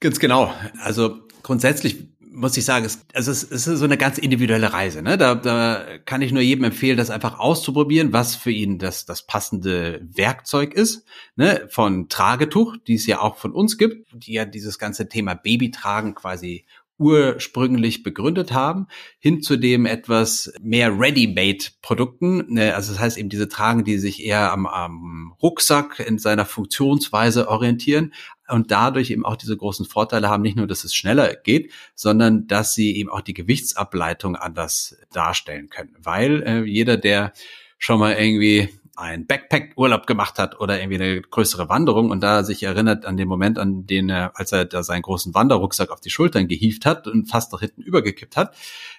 Ganz 0.00 0.20
genau. 0.20 0.54
Also 0.80 1.20
grundsätzlich 1.42 2.12
muss 2.32 2.56
ich 2.56 2.64
sagen, 2.64 2.84
es, 2.84 3.04
also 3.12 3.30
es 3.30 3.42
ist 3.42 3.64
so 3.64 3.84
eine 3.84 3.98
ganz 3.98 4.18
individuelle 4.18 4.72
Reise. 4.72 5.02
Ne? 5.02 5.18
Da, 5.18 5.34
da 5.34 5.98
kann 6.04 6.22
ich 6.22 6.32
nur 6.32 6.42
jedem 6.42 6.64
empfehlen, 6.64 6.96
das 6.96 7.10
einfach 7.10 7.38
auszuprobieren, 7.38 8.12
was 8.12 8.34
für 8.34 8.50
ihn 8.50 8.78
das, 8.78 9.04
das 9.04 9.26
passende 9.26 10.00
Werkzeug 10.02 10.72
ist. 10.72 11.04
Ne? 11.36 11.66
Von 11.70 12.08
Tragetuch, 12.08 12.76
die 12.86 12.94
es 12.94 13.06
ja 13.06 13.20
auch 13.20 13.36
von 13.36 13.52
uns 13.52 13.76
gibt, 13.76 14.08
die 14.12 14.32
ja 14.32 14.44
dieses 14.44 14.78
ganze 14.78 15.08
Thema 15.08 15.34
Babytragen 15.34 16.14
quasi 16.14 16.64
ursprünglich 17.02 18.02
begründet 18.02 18.52
haben, 18.52 18.86
hin 19.18 19.42
zu 19.42 19.56
dem 19.56 19.86
etwas 19.86 20.52
mehr 20.62 20.98
Ready-Made-Produkten. 20.98 22.54
Ne, 22.54 22.74
also 22.74 22.92
das 22.92 23.00
heißt 23.00 23.18
eben 23.18 23.28
diese 23.28 23.48
Tragen, 23.48 23.84
die 23.84 23.98
sich 23.98 24.24
eher 24.24 24.52
am, 24.52 24.66
am 24.66 25.34
Rucksack 25.42 26.00
in 26.00 26.18
seiner 26.18 26.46
Funktionsweise 26.46 27.48
orientieren 27.48 28.12
und 28.48 28.70
dadurch 28.70 29.10
eben 29.10 29.24
auch 29.24 29.36
diese 29.36 29.56
großen 29.56 29.86
Vorteile 29.86 30.28
haben, 30.28 30.42
nicht 30.42 30.56
nur, 30.56 30.66
dass 30.66 30.84
es 30.84 30.94
schneller 30.94 31.34
geht, 31.34 31.72
sondern 31.94 32.46
dass 32.46 32.74
sie 32.74 32.96
eben 32.96 33.10
auch 33.10 33.22
die 33.22 33.34
Gewichtsableitung 33.34 34.36
anders 34.36 34.96
darstellen 35.12 35.68
können. 35.68 35.96
Weil 35.98 36.42
äh, 36.42 36.62
jeder, 36.64 36.96
der 36.96 37.32
schon 37.78 37.98
mal 37.98 38.14
irgendwie 38.14 38.68
ein 38.94 39.26
Backpack-Urlaub 39.26 40.06
gemacht 40.06 40.38
hat 40.38 40.60
oder 40.60 40.78
irgendwie 40.80 41.02
eine 41.02 41.20
größere 41.22 41.68
Wanderung 41.68 42.10
und 42.10 42.22
da 42.22 42.44
sich 42.44 42.62
erinnert 42.62 43.06
an 43.06 43.16
den 43.16 43.28
Moment, 43.28 43.58
an 43.58 43.86
den 43.86 44.10
er, 44.10 44.38
als 44.38 44.52
er 44.52 44.64
da 44.66 44.82
seinen 44.82 45.02
großen 45.02 45.34
Wanderrucksack 45.34 45.90
auf 45.90 46.00
die 46.00 46.10
Schultern 46.10 46.46
gehievt 46.46 46.84
hat 46.84 47.08
und 47.08 47.26
fast 47.26 47.52
nach 47.52 47.60
hinten 47.60 47.82
übergekippt 47.82 48.36
hat. 48.36 48.54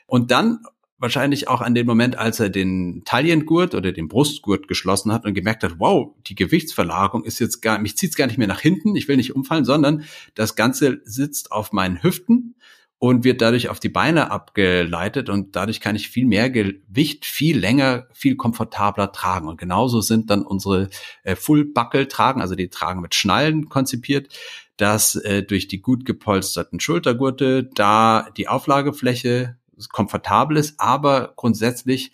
Und 0.08 0.32
dann 0.32 0.64
wahrscheinlich 0.98 1.48
auch 1.48 1.62
an 1.62 1.76
den 1.76 1.86
Moment, 1.86 2.18
als 2.18 2.40
er 2.40 2.50
den 2.50 3.04
Taillengurt 3.06 3.76
oder 3.76 3.92
den 3.92 4.08
Brustgurt 4.08 4.68
geschlossen 4.68 5.12
hat 5.12 5.26
und 5.26 5.34
gemerkt 5.34 5.64
hat, 5.64 5.76
wow, 5.78 6.16
die 6.28 6.36
Gewichtsverlagerung 6.36 7.24
ist 7.26 7.40
jetzt 7.40 7.62
gar, 7.62 7.78
mich 7.78 7.98
zieht's 7.98 8.16
gar 8.16 8.28
nicht 8.28 8.38
mehr 8.38 8.48
nach 8.48 8.62
hinten, 8.62 8.96
ich 8.96 9.08
will 9.08 9.18
nicht 9.18 9.36
umfallen, 9.36 9.66
sondern 9.66 10.06
das 10.34 10.56
Ganze 10.56 11.02
sitzt 11.04 11.52
auf 11.52 11.74
meinen 11.74 12.02
Hüften 12.02 12.56
und 13.04 13.26
wird 13.26 13.42
dadurch 13.42 13.68
auf 13.68 13.82
die 13.82 13.90
Beine 13.90 14.32
abgeleitet 14.32 15.28
und 15.28 15.58
dadurch 15.58 15.82
kann 15.82 15.98
ich 15.98 16.08
viel 16.08 16.26
mehr 16.26 16.50
Gewicht 16.50 17.26
viel 17.26 17.60
länger, 17.60 18.08
viel 18.14 18.38
komfortabler 18.38 19.12
tragen. 19.12 19.50
Und 19.50 19.60
genauso 19.60 20.00
sind 20.00 20.30
dann 20.30 20.44
unsere 20.44 20.90
äh, 21.24 21.36
Full-Buckle-Tragen, 21.36 22.40
also 22.40 22.56
die 22.56 22.70
Tragen 22.70 23.02
mit 23.02 23.14
Schnallen 23.14 23.68
konzipiert, 23.68 24.30
dass 24.78 25.18
äh, 25.18 25.44
durch 25.44 25.68
die 25.68 25.82
gut 25.82 26.06
gepolsterten 26.06 26.80
Schultergurte 26.80 27.66
da 27.76 28.30
die 28.38 28.48
Auflagefläche 28.48 29.58
komfortabel 29.92 30.56
ist, 30.56 30.80
aber 30.80 31.34
grundsätzlich 31.36 32.14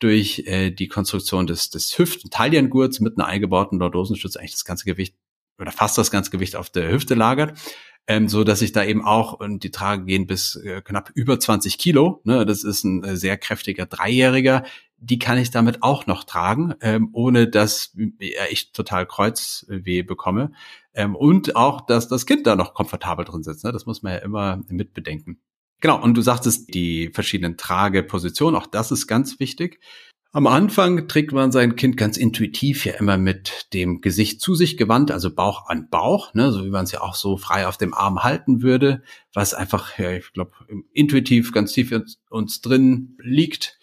durch 0.00 0.42
äh, 0.46 0.72
die 0.72 0.88
Konstruktion 0.88 1.46
des, 1.46 1.70
des 1.70 1.96
Hüft-Taillengurts 1.96 2.98
mit 2.98 3.16
einer 3.16 3.28
eingebauten 3.28 3.78
Lordosenstütze 3.78 4.40
eigentlich 4.40 4.50
das 4.50 4.64
ganze 4.64 4.84
Gewicht 4.84 5.14
oder 5.60 5.70
fast 5.70 5.96
das 5.96 6.10
ganze 6.10 6.32
Gewicht 6.32 6.56
auf 6.56 6.70
der 6.70 6.90
Hüfte 6.90 7.14
lagert. 7.14 7.56
Ähm, 8.06 8.28
so 8.28 8.44
dass 8.44 8.60
ich 8.60 8.72
da 8.72 8.84
eben 8.84 9.02
auch, 9.04 9.32
und 9.32 9.64
die 9.64 9.70
Trage 9.70 10.04
gehen 10.04 10.26
bis 10.26 10.56
äh, 10.56 10.82
knapp 10.82 11.10
über 11.14 11.40
20 11.40 11.78
Kilo, 11.78 12.20
ne, 12.24 12.44
das 12.44 12.62
ist 12.62 12.84
ein 12.84 13.02
äh, 13.02 13.16
sehr 13.16 13.38
kräftiger 13.38 13.86
Dreijähriger, 13.86 14.64
die 14.98 15.18
kann 15.18 15.38
ich 15.38 15.50
damit 15.50 15.82
auch 15.82 16.06
noch 16.06 16.24
tragen, 16.24 16.74
ähm, 16.80 17.10
ohne 17.12 17.48
dass 17.48 17.94
äh, 17.96 18.32
ich 18.50 18.72
total 18.72 19.06
Kreuzweh 19.06 20.02
bekomme. 20.02 20.52
Ähm, 20.94 21.16
und 21.16 21.56
auch, 21.56 21.80
dass 21.82 22.08
das 22.08 22.26
Kind 22.26 22.46
da 22.46 22.56
noch 22.56 22.74
komfortabel 22.74 23.24
drin 23.24 23.42
sitzt. 23.42 23.64
Ne? 23.64 23.72
Das 23.72 23.86
muss 23.86 24.02
man 24.02 24.14
ja 24.14 24.18
immer 24.20 24.62
mitbedenken. 24.68 25.40
Genau, 25.80 26.02
und 26.02 26.14
du 26.14 26.22
sagtest 26.22 26.72
die 26.72 27.10
verschiedenen 27.12 27.56
Tragepositionen, 27.56 28.58
auch 28.58 28.66
das 28.66 28.90
ist 28.90 29.06
ganz 29.06 29.38
wichtig. 29.40 29.80
Am 30.34 30.48
Anfang 30.48 31.06
trägt 31.06 31.30
man 31.30 31.52
sein 31.52 31.76
Kind 31.76 31.96
ganz 31.96 32.16
intuitiv 32.16 32.84
ja 32.84 32.94
immer 32.94 33.16
mit 33.18 33.72
dem 33.72 34.00
Gesicht 34.00 34.40
zu 34.40 34.56
sich 34.56 34.76
gewandt, 34.76 35.12
also 35.12 35.32
Bauch 35.32 35.68
an 35.68 35.88
Bauch, 35.90 36.34
ne, 36.34 36.50
so 36.50 36.64
wie 36.64 36.70
man 36.70 36.82
es 36.82 36.90
ja 36.90 37.02
auch 37.02 37.14
so 37.14 37.36
frei 37.36 37.68
auf 37.68 37.76
dem 37.76 37.94
Arm 37.94 38.24
halten 38.24 38.60
würde, 38.60 39.04
was 39.32 39.54
einfach, 39.54 39.96
ja, 39.96 40.10
ich 40.10 40.32
glaube, 40.32 40.50
intuitiv 40.92 41.52
ganz 41.52 41.70
tief 41.70 41.92
uns, 41.92 42.20
uns 42.30 42.60
drin 42.60 43.16
liegt 43.22 43.78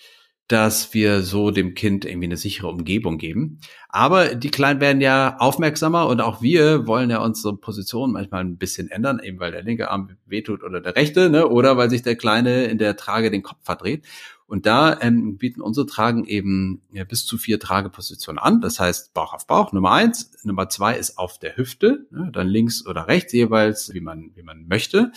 dass 0.51 0.93
wir 0.93 1.21
so 1.21 1.49
dem 1.49 1.75
Kind 1.75 2.03
irgendwie 2.03 2.25
eine 2.25 2.35
sichere 2.35 2.67
Umgebung 2.67 3.17
geben. 3.17 3.59
Aber 3.87 4.35
die 4.35 4.51
Kleinen 4.51 4.81
werden 4.81 4.99
ja 4.99 5.37
aufmerksamer 5.39 6.07
und 6.07 6.19
auch 6.19 6.41
wir 6.41 6.87
wollen 6.87 7.09
ja 7.09 7.23
unsere 7.23 7.55
Position 7.55 8.11
manchmal 8.11 8.41
ein 8.43 8.57
bisschen 8.57 8.91
ändern, 8.91 9.21
eben 9.23 9.39
weil 9.39 9.51
der 9.51 9.63
linke 9.63 9.89
Arm 9.89 10.09
wehtut 10.25 10.61
oder 10.63 10.81
der 10.81 10.97
rechte, 10.97 11.29
ne, 11.29 11.47
oder 11.47 11.77
weil 11.77 11.89
sich 11.89 12.01
der 12.01 12.17
Kleine 12.17 12.65
in 12.65 12.79
der 12.79 12.97
Trage 12.97 13.31
den 13.31 13.43
Kopf 13.43 13.59
verdreht. 13.63 14.05
Und 14.51 14.65
da 14.65 14.99
ähm, 14.99 15.37
bieten 15.37 15.61
unsere 15.61 15.85
Tragen 15.85 16.25
eben 16.25 16.81
ja, 16.91 17.05
bis 17.05 17.25
zu 17.25 17.37
vier 17.37 17.57
Tragepositionen 17.57 18.37
an. 18.37 18.59
Das 18.59 18.81
heißt 18.81 19.13
Bauch 19.13 19.31
auf 19.31 19.47
Bauch, 19.47 19.71
Nummer 19.71 19.93
eins. 19.93 20.33
Nummer 20.43 20.67
zwei 20.67 20.97
ist 20.97 21.17
auf 21.17 21.39
der 21.39 21.55
Hüfte, 21.55 22.05
ne, 22.11 22.31
dann 22.33 22.49
links 22.49 22.85
oder 22.85 23.07
rechts 23.07 23.31
jeweils, 23.31 23.93
wie 23.93 24.01
man, 24.01 24.31
wie 24.35 24.43
man 24.43 24.67
möchte 24.67 25.13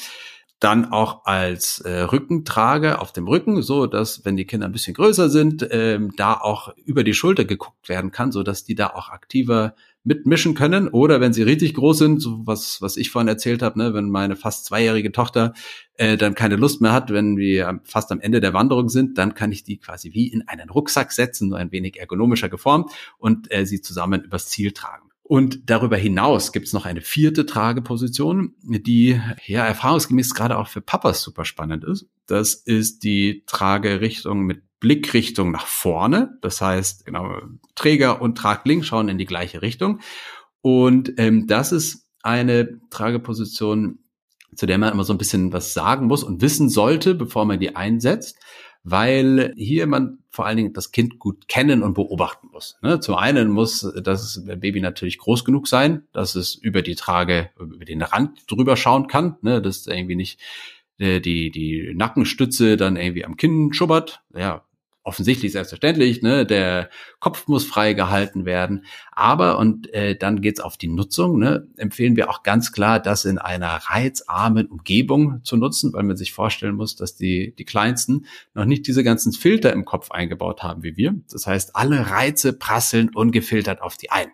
dann 0.60 0.92
auch 0.92 1.26
als 1.26 1.80
äh, 1.80 2.02
Rückentrage 2.02 3.00
auf 3.00 3.12
dem 3.12 3.26
Rücken, 3.26 3.60
so 3.60 3.86
dass 3.86 4.24
wenn 4.24 4.36
die 4.36 4.46
Kinder 4.46 4.66
ein 4.66 4.72
bisschen 4.72 4.94
größer 4.94 5.28
sind, 5.28 5.66
ähm, 5.72 6.12
da 6.16 6.34
auch 6.34 6.74
über 6.84 7.02
die 7.02 7.12
Schulter 7.12 7.44
geguckt 7.44 7.88
werden 7.88 8.12
kann, 8.12 8.30
so 8.30 8.44
dass 8.44 8.64
die 8.64 8.76
da 8.76 8.90
auch 8.90 9.10
aktiver 9.10 9.74
mitmischen 10.04 10.54
können. 10.54 10.88
Oder 10.88 11.20
wenn 11.20 11.32
sie 11.32 11.42
richtig 11.42 11.74
groß 11.74 11.98
sind, 11.98 12.20
so 12.20 12.46
was 12.46 12.80
was 12.80 12.96
ich 12.96 13.10
vorhin 13.10 13.28
erzählt 13.28 13.62
habe, 13.62 13.78
ne, 13.78 13.94
wenn 13.94 14.10
meine 14.10 14.36
fast 14.36 14.66
zweijährige 14.66 15.12
Tochter 15.12 15.54
äh, 15.96 16.16
dann 16.16 16.34
keine 16.34 16.56
Lust 16.56 16.80
mehr 16.80 16.92
hat, 16.92 17.10
wenn 17.10 17.36
wir 17.36 17.80
fast 17.84 18.12
am 18.12 18.20
Ende 18.20 18.40
der 18.40 18.52
Wanderung 18.52 18.88
sind, 18.88 19.18
dann 19.18 19.34
kann 19.34 19.50
ich 19.50 19.64
die 19.64 19.78
quasi 19.78 20.12
wie 20.12 20.28
in 20.28 20.46
einen 20.46 20.70
Rucksack 20.70 21.12
setzen, 21.12 21.48
nur 21.48 21.58
ein 21.58 21.72
wenig 21.72 21.98
ergonomischer 21.98 22.48
geformt 22.48 22.92
und 23.18 23.52
äh, 23.52 23.66
sie 23.66 23.80
zusammen 23.80 24.22
übers 24.22 24.48
Ziel 24.48 24.72
tragen. 24.72 25.10
Und 25.26 25.70
darüber 25.70 25.96
hinaus 25.96 26.52
gibt 26.52 26.66
es 26.66 26.74
noch 26.74 26.84
eine 26.84 27.00
vierte 27.00 27.46
Trageposition, 27.46 28.54
die 28.62 29.18
ja 29.46 29.64
erfahrungsgemäß 29.64 30.34
gerade 30.34 30.58
auch 30.58 30.68
für 30.68 30.82
Papas 30.82 31.22
super 31.22 31.46
spannend 31.46 31.82
ist. 31.82 32.06
Das 32.26 32.52
ist 32.54 33.04
die 33.04 33.42
Tragerichtung 33.46 34.42
mit 34.42 34.62
Blickrichtung 34.84 35.50
nach 35.50 35.66
vorne. 35.66 36.36
Das 36.42 36.60
heißt, 36.60 37.06
genau, 37.06 37.40
Träger 37.74 38.20
und 38.20 38.36
Traglink 38.36 38.84
schauen 38.84 39.08
in 39.08 39.16
die 39.16 39.24
gleiche 39.24 39.62
Richtung. 39.62 40.00
Und 40.60 41.14
ähm, 41.16 41.46
das 41.46 41.72
ist 41.72 42.06
eine 42.22 42.80
Trageposition, 42.90 44.00
zu 44.54 44.66
der 44.66 44.76
man 44.76 44.92
immer 44.92 45.04
so 45.04 45.14
ein 45.14 45.18
bisschen 45.18 45.52
was 45.54 45.72
sagen 45.72 46.06
muss 46.06 46.22
und 46.22 46.42
wissen 46.42 46.68
sollte, 46.68 47.14
bevor 47.14 47.46
man 47.46 47.60
die 47.60 47.76
einsetzt 47.76 48.38
weil 48.84 49.54
hier 49.56 49.86
man 49.86 50.18
vor 50.28 50.44
allen 50.46 50.58
Dingen 50.58 50.72
das 50.74 50.92
Kind 50.92 51.18
gut 51.18 51.48
kennen 51.48 51.82
und 51.82 51.94
beobachten 51.94 52.48
muss. 52.52 52.76
Ne? 52.82 53.00
Zum 53.00 53.14
einen 53.14 53.48
muss 53.48 53.90
das 54.02 54.44
Baby 54.44 54.80
natürlich 54.80 55.18
groß 55.18 55.44
genug 55.44 55.66
sein, 55.66 56.06
dass 56.12 56.34
es 56.34 56.54
über 56.54 56.82
die 56.82 56.94
Trage, 56.94 57.50
über 57.58 57.84
den 57.84 58.02
Rand 58.02 58.38
drüber 58.46 58.76
schauen 58.76 59.06
kann, 59.06 59.36
ne? 59.40 59.62
dass 59.62 59.86
irgendwie 59.86 60.16
nicht 60.16 60.38
äh, 60.98 61.20
die, 61.20 61.50
die 61.50 61.92
Nackenstütze 61.94 62.76
dann 62.76 62.96
irgendwie 62.96 63.24
am 63.24 63.36
Kinn 63.36 63.72
schubbert. 63.72 64.22
Ja, 64.36 64.64
offensichtlich 65.04 65.52
selbstverständlich, 65.52 66.22
ne, 66.22 66.46
der 66.46 66.88
Kopf 67.20 67.46
muss 67.46 67.64
frei 67.64 67.92
gehalten 67.92 68.46
werden. 68.46 68.86
Aber, 69.12 69.58
und 69.58 69.92
äh, 69.92 70.16
dann 70.16 70.40
geht's 70.40 70.60
auf 70.60 70.76
die 70.76 70.88
Nutzung, 70.88 71.38
ne, 71.38 71.68
empfehlen 71.76 72.16
wir 72.16 72.30
auch 72.30 72.42
ganz 72.42 72.72
klar, 72.72 72.98
das 73.00 73.26
in 73.26 73.38
einer 73.38 73.68
reizarmen 73.68 74.66
Umgebung 74.66 75.40
zu 75.44 75.56
nutzen, 75.56 75.92
weil 75.92 76.02
man 76.02 76.16
sich 76.16 76.32
vorstellen 76.32 76.74
muss, 76.74 76.96
dass 76.96 77.14
die, 77.14 77.54
die 77.56 77.64
Kleinsten 77.64 78.26
noch 78.54 78.64
nicht 78.64 78.86
diese 78.86 79.04
ganzen 79.04 79.32
Filter 79.32 79.72
im 79.72 79.84
Kopf 79.84 80.10
eingebaut 80.10 80.62
haben 80.62 80.82
wie 80.82 80.96
wir. 80.96 81.14
Das 81.30 81.46
heißt, 81.46 81.76
alle 81.76 82.10
Reize 82.10 82.54
prasseln 82.54 83.10
ungefiltert 83.14 83.82
auf 83.82 83.96
die 83.96 84.10
ein. 84.10 84.28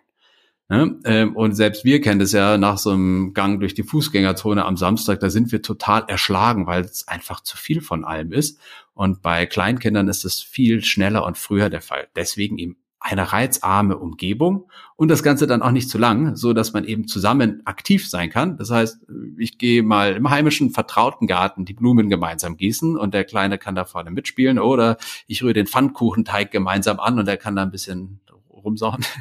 Ne? 0.71 0.97
Ähm, 1.03 1.35
und 1.35 1.53
selbst 1.53 1.83
wir 1.83 1.99
kennen 1.99 2.21
das 2.21 2.31
ja 2.31 2.57
nach 2.57 2.77
so 2.77 2.91
einem 2.91 3.33
Gang 3.33 3.59
durch 3.59 3.73
die 3.73 3.83
Fußgängerzone 3.83 4.63
am 4.63 4.77
Samstag, 4.77 5.19
da 5.19 5.29
sind 5.29 5.51
wir 5.51 5.61
total 5.61 6.05
erschlagen, 6.07 6.65
weil 6.65 6.83
es 6.85 7.09
einfach 7.09 7.41
zu 7.41 7.57
viel 7.57 7.81
von 7.81 8.05
allem 8.05 8.31
ist. 8.31 8.57
Und 8.93 9.21
bei 9.21 9.45
Kleinkindern 9.45 10.07
ist 10.07 10.25
es 10.25 10.41
viel 10.41 10.83
schneller 10.83 11.25
und 11.25 11.37
früher 11.37 11.69
der 11.69 11.81
Fall. 11.81 12.07
Deswegen 12.15 12.57
eben 12.57 12.77
eine 13.03 13.33
reizarme 13.33 13.97
Umgebung 13.97 14.69
und 14.95 15.07
das 15.07 15.23
Ganze 15.23 15.47
dann 15.47 15.63
auch 15.63 15.71
nicht 15.71 15.89
zu 15.89 15.97
lang, 15.97 16.35
so 16.35 16.53
dass 16.53 16.71
man 16.71 16.85
eben 16.85 17.07
zusammen 17.07 17.61
aktiv 17.65 18.07
sein 18.07 18.29
kann. 18.29 18.57
Das 18.57 18.69
heißt, 18.69 19.07
ich 19.39 19.57
gehe 19.57 19.81
mal 19.81 20.13
im 20.13 20.29
heimischen 20.29 20.69
vertrauten 20.69 21.25
Garten 21.25 21.65
die 21.65 21.73
Blumen 21.73 22.09
gemeinsam 22.09 22.57
gießen 22.57 22.97
und 22.97 23.15
der 23.15 23.23
Kleine 23.23 23.57
kann 23.57 23.73
da 23.73 23.85
vorne 23.85 24.11
mitspielen 24.11 24.59
oder 24.59 24.97
ich 25.25 25.41
rühre 25.41 25.53
den 25.53 25.65
Pfannkuchenteig 25.65 26.51
gemeinsam 26.51 26.99
an 26.99 27.17
und 27.17 27.27
er 27.27 27.37
kann 27.37 27.55
da 27.55 27.63
ein 27.63 27.71
bisschen 27.71 28.21
rumsauen. 28.49 29.03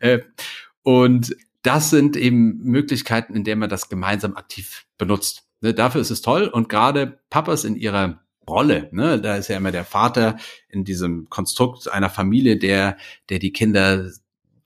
Äh, 0.00 0.20
und 0.82 1.36
das 1.62 1.90
sind 1.90 2.16
eben 2.16 2.58
Möglichkeiten, 2.62 3.34
in 3.34 3.44
denen 3.44 3.60
man 3.60 3.70
das 3.70 3.88
gemeinsam 3.88 4.36
aktiv 4.36 4.86
benutzt. 4.98 5.46
Ne, 5.60 5.74
dafür 5.74 6.00
ist 6.00 6.10
es 6.10 6.22
toll. 6.22 6.48
Und 6.48 6.68
gerade 6.68 7.18
Papas 7.30 7.64
in 7.64 7.76
ihrer 7.76 8.20
Rolle, 8.48 8.88
ne, 8.92 9.20
da 9.20 9.36
ist 9.36 9.48
ja 9.48 9.56
immer 9.56 9.72
der 9.72 9.84
Vater 9.84 10.36
in 10.68 10.84
diesem 10.84 11.28
Konstrukt 11.28 11.90
einer 11.90 12.10
Familie, 12.10 12.56
der, 12.56 12.96
der 13.28 13.38
die 13.38 13.52
Kinder 13.52 14.10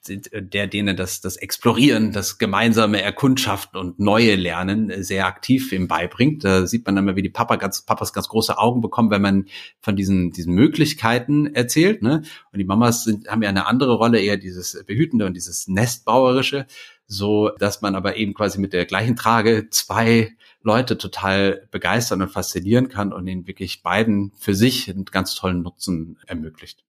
der 0.08 0.66
denen 0.66 0.96
das, 0.96 1.20
das 1.20 1.36
Explorieren, 1.36 2.12
das 2.12 2.38
gemeinsame 2.38 3.02
Erkundschaften 3.02 3.78
und 3.78 3.98
neue 3.98 4.34
Lernen 4.34 5.02
sehr 5.02 5.26
aktiv 5.26 5.72
ihm 5.72 5.88
beibringt. 5.88 6.42
Da 6.42 6.66
sieht 6.66 6.86
man 6.86 7.04
mal, 7.04 7.16
wie 7.16 7.22
die 7.22 7.28
Papa 7.28 7.56
ganz, 7.56 7.82
Papas 7.82 8.12
ganz 8.12 8.28
große 8.28 8.56
Augen 8.56 8.80
bekommen, 8.80 9.10
wenn 9.10 9.20
man 9.22 9.46
von 9.80 9.96
diesen, 9.96 10.30
diesen 10.32 10.54
Möglichkeiten 10.54 11.54
erzählt. 11.54 12.02
Ne? 12.02 12.22
Und 12.52 12.58
die 12.58 12.64
Mamas 12.64 13.04
sind, 13.04 13.28
haben 13.28 13.42
ja 13.42 13.50
eine 13.50 13.66
andere 13.66 13.94
Rolle, 13.94 14.20
eher 14.20 14.38
dieses 14.38 14.82
Behütende 14.86 15.26
und 15.26 15.34
dieses 15.34 15.68
Nestbauerische, 15.68 16.66
so 17.06 17.50
dass 17.58 17.82
man 17.82 17.94
aber 17.94 18.16
eben 18.16 18.32
quasi 18.32 18.58
mit 18.58 18.72
der 18.72 18.86
gleichen 18.86 19.16
Trage 19.16 19.68
zwei 19.68 20.32
Leute 20.62 20.98
total 20.98 21.66
begeistern 21.70 22.22
und 22.22 22.28
faszinieren 22.28 22.88
kann 22.88 23.12
und 23.12 23.26
ihnen 23.26 23.46
wirklich 23.46 23.82
beiden 23.82 24.32
für 24.38 24.54
sich 24.54 24.90
einen 24.90 25.06
ganz 25.06 25.34
tollen 25.34 25.62
Nutzen 25.62 26.18
ermöglicht. 26.26 26.84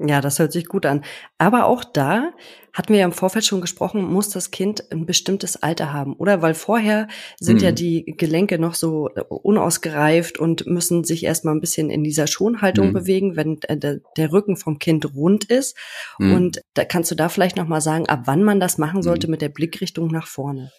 Ja, 0.00 0.20
das 0.20 0.38
hört 0.38 0.52
sich 0.52 0.66
gut 0.66 0.86
an. 0.86 1.02
Aber 1.38 1.66
auch 1.66 1.82
da 1.82 2.32
hatten 2.72 2.92
wir 2.92 3.00
ja 3.00 3.04
im 3.04 3.12
Vorfeld 3.12 3.44
schon 3.44 3.60
gesprochen, 3.60 4.04
muss 4.04 4.28
das 4.28 4.52
Kind 4.52 4.92
ein 4.92 5.06
bestimmtes 5.06 5.60
Alter 5.60 5.92
haben, 5.92 6.14
oder? 6.14 6.40
Weil 6.40 6.54
vorher 6.54 7.08
sind 7.40 7.56
mhm. 7.56 7.64
ja 7.64 7.72
die 7.72 8.04
Gelenke 8.16 8.60
noch 8.60 8.74
so 8.74 9.08
unausgereift 9.28 10.38
und 10.38 10.66
müssen 10.66 11.02
sich 11.02 11.24
erstmal 11.24 11.56
ein 11.56 11.60
bisschen 11.60 11.90
in 11.90 12.04
dieser 12.04 12.28
Schonhaltung 12.28 12.90
mhm. 12.90 12.92
bewegen, 12.92 13.36
wenn 13.36 13.58
der, 13.58 13.98
der, 14.16 14.32
Rücken 14.32 14.56
vom 14.56 14.78
Kind 14.78 15.16
rund 15.16 15.44
ist. 15.44 15.76
Mhm. 16.20 16.32
Und 16.32 16.60
da 16.74 16.84
kannst 16.84 17.10
du 17.10 17.16
da 17.16 17.28
vielleicht 17.28 17.56
noch 17.56 17.66
mal 17.66 17.80
sagen, 17.80 18.08
ab 18.08 18.22
wann 18.26 18.44
man 18.44 18.60
das 18.60 18.78
machen 18.78 19.02
sollte 19.02 19.26
mhm. 19.26 19.32
mit 19.32 19.42
der 19.42 19.48
Blickrichtung 19.48 20.12
nach 20.12 20.28
vorne? 20.28 20.70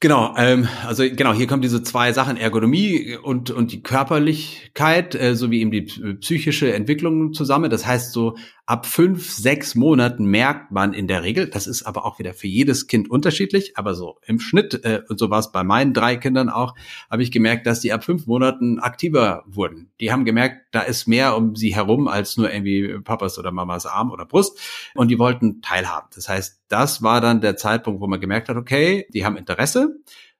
Genau, 0.00 0.32
ähm, 0.36 0.68
also 0.86 1.02
genau, 1.02 1.32
hier 1.32 1.48
kommen 1.48 1.60
diese 1.60 1.82
zwei 1.82 2.12
Sachen, 2.12 2.36
Ergonomie 2.36 3.16
und, 3.16 3.50
und 3.50 3.72
die 3.72 3.82
Körperlichkeit, 3.82 5.16
äh, 5.16 5.34
sowie 5.34 5.60
eben 5.60 5.72
die 5.72 5.82
psychische 6.20 6.72
Entwicklung 6.72 7.32
zusammen. 7.32 7.68
Das 7.68 7.84
heißt 7.84 8.12
so, 8.12 8.36
Ab 8.68 8.84
fünf, 8.84 9.32
sechs 9.32 9.74
Monaten 9.76 10.26
merkt 10.26 10.72
man 10.72 10.92
in 10.92 11.08
der 11.08 11.22
Regel, 11.22 11.48
das 11.48 11.66
ist 11.66 11.84
aber 11.84 12.04
auch 12.04 12.18
wieder 12.18 12.34
für 12.34 12.48
jedes 12.48 12.86
Kind 12.86 13.10
unterschiedlich, 13.10 13.78
aber 13.78 13.94
so 13.94 14.18
im 14.26 14.40
Schnitt, 14.40 14.84
äh, 14.84 15.00
und 15.08 15.18
so 15.18 15.30
war 15.30 15.38
es 15.38 15.52
bei 15.52 15.64
meinen 15.64 15.94
drei 15.94 16.16
Kindern 16.18 16.50
auch, 16.50 16.74
habe 17.10 17.22
ich 17.22 17.30
gemerkt, 17.30 17.66
dass 17.66 17.80
die 17.80 17.94
ab 17.94 18.04
fünf 18.04 18.26
Monaten 18.26 18.78
aktiver 18.78 19.42
wurden. 19.46 19.90
Die 20.00 20.12
haben 20.12 20.26
gemerkt, 20.26 20.66
da 20.70 20.82
ist 20.82 21.06
mehr 21.06 21.34
um 21.34 21.56
sie 21.56 21.74
herum 21.74 22.08
als 22.08 22.36
nur 22.36 22.52
irgendwie 22.52 22.98
Papas 22.98 23.38
oder 23.38 23.52
Mamas 23.52 23.86
Arm 23.86 24.10
oder 24.10 24.26
Brust 24.26 24.60
und 24.94 25.08
die 25.08 25.18
wollten 25.18 25.62
teilhaben. 25.62 26.10
Das 26.14 26.28
heißt, 26.28 26.60
das 26.68 27.02
war 27.02 27.22
dann 27.22 27.40
der 27.40 27.56
Zeitpunkt, 27.56 28.02
wo 28.02 28.06
man 28.06 28.20
gemerkt 28.20 28.50
hat, 28.50 28.58
okay, 28.58 29.06
die 29.14 29.24
haben 29.24 29.38
Interesse 29.38 29.96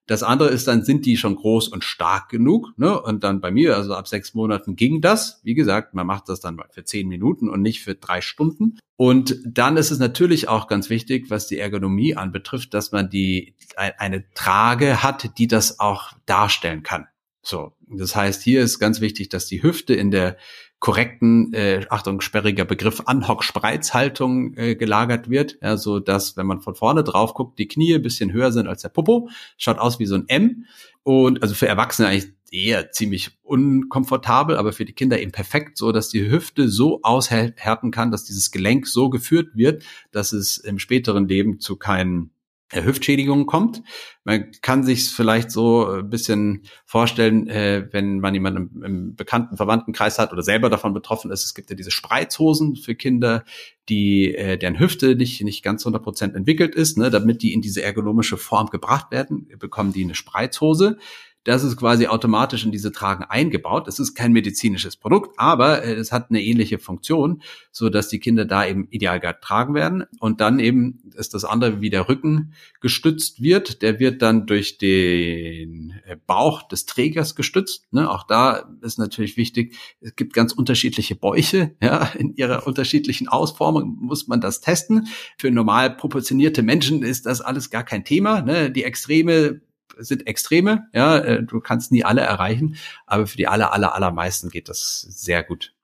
das 0.09 0.23
andere 0.23 0.49
ist 0.49 0.67
dann, 0.67 0.85
sind 0.85 1.05
die 1.05 1.19
schon 1.19 1.37
groß 1.37 1.69
und 1.69 1.85
stark 1.85 2.31
genug? 2.31 2.73
Ne? 2.79 3.00
Und 3.00 3.25
dann 3.25 3.43
bei 3.43 3.50
mir, 3.50 3.77
also 3.77 3.95
ab 3.95 4.09
sechs 4.09 4.33
Monaten 4.33 4.75
ging 4.75 5.03
das. 5.03 5.41
Wie 5.45 5.55
gesagt, 5.55 5.93
man 5.93 6.07
macht 6.07 6.31
das 6.31 6.41
dann 6.41 6.59
für 6.71 6.83
zehn 6.83 7.09
Minuten 7.09 7.50
und 7.50 7.61
nicht 7.61 7.83
für 7.83 7.95
drei 7.95 8.23
Stunden. 8.23 8.79
Und 8.97 9.38
dann 9.45 9.77
ist 9.77 9.91
es 9.91 9.99
natürlich 9.99 10.49
auch 10.49 10.67
ganz 10.67 10.88
wichtig, 10.88 11.29
was 11.29 11.47
die 11.47 11.59
Ergonomie 11.59 12.17
anbetrifft, 12.17 12.73
dass 12.73 12.91
man 12.91 13.11
die 13.11 13.55
eine 13.77 14.25
Trage 14.33 15.03
hat, 15.03 15.38
die 15.38 15.47
das 15.47 15.79
auch 15.79 16.12
darstellen 16.25 16.83
kann. 16.83 17.07
So, 17.43 17.73
das 17.87 18.17
heißt, 18.17 18.43
hier 18.43 18.62
ist 18.62 18.79
ganz 18.79 19.03
wichtig, 19.03 19.29
dass 19.29 19.47
die 19.47 19.62
Hüfte 19.62 19.95
in 19.95 20.11
der 20.11 20.38
korrekten, 20.80 21.52
äh, 21.54 21.85
Achtung, 21.90 22.20
sperriger 22.20 22.64
Begriff, 22.64 23.02
Anhock-Spreizhaltung 23.06 24.54
äh, 24.56 24.76
gelagert 24.76 25.28
wird, 25.28 25.58
ja, 25.61 25.76
so 25.76 25.99
dass, 25.99 26.37
wenn 26.37 26.47
man 26.47 26.61
von 26.61 26.76
vorne 26.76 27.02
drauf 27.02 27.35
guckt, 27.35 27.58
die 27.58 27.66
Knie 27.66 27.94
ein 27.94 28.02
bisschen 28.02 28.32
höher 28.32 28.52
sind 28.52 28.68
als 28.68 28.82
der 28.82 28.90
Popo, 28.90 29.28
schaut 29.56 29.78
aus 29.78 29.99
wie 29.99 30.06
so 30.06 30.14
ein 30.14 30.28
M. 30.28 30.66
Und 31.02 31.42
also 31.42 31.54
für 31.54 31.66
Erwachsene 31.66 32.08
eigentlich 32.08 32.32
eher 32.50 32.92
ziemlich 32.92 33.30
unkomfortabel, 33.42 34.56
aber 34.56 34.73
für 34.73 34.85
die 34.85 34.92
Kinder 34.92 35.20
eben 35.20 35.32
perfekt, 35.32 35.76
so 35.78 35.92
dass 35.92 36.08
die 36.08 36.30
Hüfte 36.30 36.68
so 36.68 37.00
aushärten 37.02 37.90
kann, 37.90 38.11
dass 38.11 38.25
dieses 38.25 38.50
Gelenk 38.50 38.87
so 38.87 39.11
geführt 39.11 39.50
wird, 39.54 39.85
dass 40.12 40.32
es 40.32 40.58
im 40.58 40.78
späteren 40.78 41.28
Leben 41.28 41.61
zu 41.61 41.76
keinen 41.76 42.30
Hüftschädigung 42.73 43.47
kommt. 43.47 43.83
Man 44.25 44.51
kann 44.61 44.85
sich 44.85 45.09
vielleicht 45.09 45.51
so 45.51 45.87
ein 45.87 46.11
bisschen 46.11 46.65
vorstellen, 46.85 47.49
äh, 47.49 47.89
wenn 47.93 48.21
man 48.21 48.35
jemanden 48.35 48.71
im, 48.75 48.83
im 48.85 49.17
bekannten 49.17 49.57
Verwandtenkreis 49.57 50.19
hat 50.19 50.33
oder 50.33 50.43
selber 50.43 50.69
davon 50.69 50.93
betroffen 50.93 51.31
ist. 51.31 51.45
Es 51.45 51.55
gibt 51.55 51.71
ja 51.71 51.77
diese 51.77 51.91
Spreizhosen 51.91 52.77
für 52.77 52.95
Kinder, 52.95 53.45
die 53.89 54.35
äh, 54.35 54.59
deren 54.59 54.79
Hüfte 54.79 55.17
nicht 55.17 55.43
nicht 55.43 55.63
ganz 55.63 55.85
100 55.85 56.03
Prozent 56.03 56.35
entwickelt 56.35 56.75
ist, 56.75 56.99
ne, 56.99 57.11
damit 57.11 57.43
die 57.43 57.55
in 57.55 57.63
diese 57.63 57.83
ergonomische 57.83 58.37
Form 58.37 58.69
gebracht 58.69 59.11
werden, 59.11 59.49
bekommen 59.59 59.93
die 59.93 60.05
eine 60.05 60.15
Spreizhose. 60.15 60.99
Das 61.45 61.64
ist 61.64 61.76
quasi 61.76 62.07
automatisch 62.09 62.64
in 62.64 62.73
diese 62.73 62.92
Tragen 62.92 63.25
eingebaut. 63.25 63.88
Es 63.88 63.99
ist 63.99 64.14
kein 64.14 64.33
medizinisches 64.33 64.97
Produkt, 64.97 65.38
aber 65.38 65.83
äh, 65.83 65.95
es 65.95 66.12
hat 66.12 66.30
eine 66.30 66.42
ähnliche 66.42 66.78
Funktion, 66.78 67.42
so 67.71 67.88
dass 67.88 68.09
die 68.09 68.18
Kinder 68.18 68.45
da 68.45 68.66
eben 68.66 68.88
ideal 68.90 69.21
getragen 69.21 69.75
werden. 69.75 70.04
Und 70.21 70.40
dann 70.40 70.59
eben 70.59 71.00
ist 71.16 71.35
das 71.35 71.45
andere, 71.45 71.80
wie 71.80 71.90
der 71.90 72.09
Rücken 72.09 72.52
gestützt 72.80 73.40
wird. 73.40 73.83
Der 73.83 73.99
wird 73.99 74.21
dann 74.21 74.47
durch 74.47 74.78
den 74.78 75.95
äh, 76.04 76.16
Bauch 76.26 76.66
des 76.68 76.87
Trägers 76.87 77.35
gestützt. 77.35 77.92
Ne? 77.92 78.11
Auch 78.11 78.25
da 78.25 78.68
ist 78.83 78.99
natürlich 78.99 79.37
wichtig, 79.37 79.76
es 80.00 80.16
gibt 80.16 80.35
ganz 80.35 80.52
unterschiedliche 80.52 81.14
Bäuche. 81.14 81.76
Ja? 81.88 82.12
In 82.18 82.35
ihrer 82.35 82.66
unterschiedlichen 82.66 83.28
Ausformung 83.28 83.97
muss 84.00 84.26
man 84.26 84.40
das 84.40 84.61
testen. 84.61 85.07
Für 85.38 85.50
normal 85.50 85.97
proportionierte 85.97 86.62
Menschen 86.62 87.02
ist 87.02 87.25
das 87.25 87.40
alles 87.40 87.71
gar 87.71 87.85
kein 87.85 88.04
Thema. 88.04 88.42
Ne? 88.42 88.71
Die 88.71 88.85
Extreme 88.85 89.62
sind 89.99 90.26
Extreme, 90.26 90.88
ja, 90.93 91.19
äh, 91.19 91.43
du 91.43 91.61
kannst 91.61 91.93
nie 91.93 92.05
alle 92.05 92.23
erreichen, 92.23 92.76
aber 93.07 93.26
für 93.26 93.37
die 93.37 93.49
aller, 93.49 93.73
aller, 93.73 93.95
allermeisten 93.95 94.50
geht 94.50 94.69
das 94.69 95.00
sehr 95.00 95.43
gut. 95.43 95.75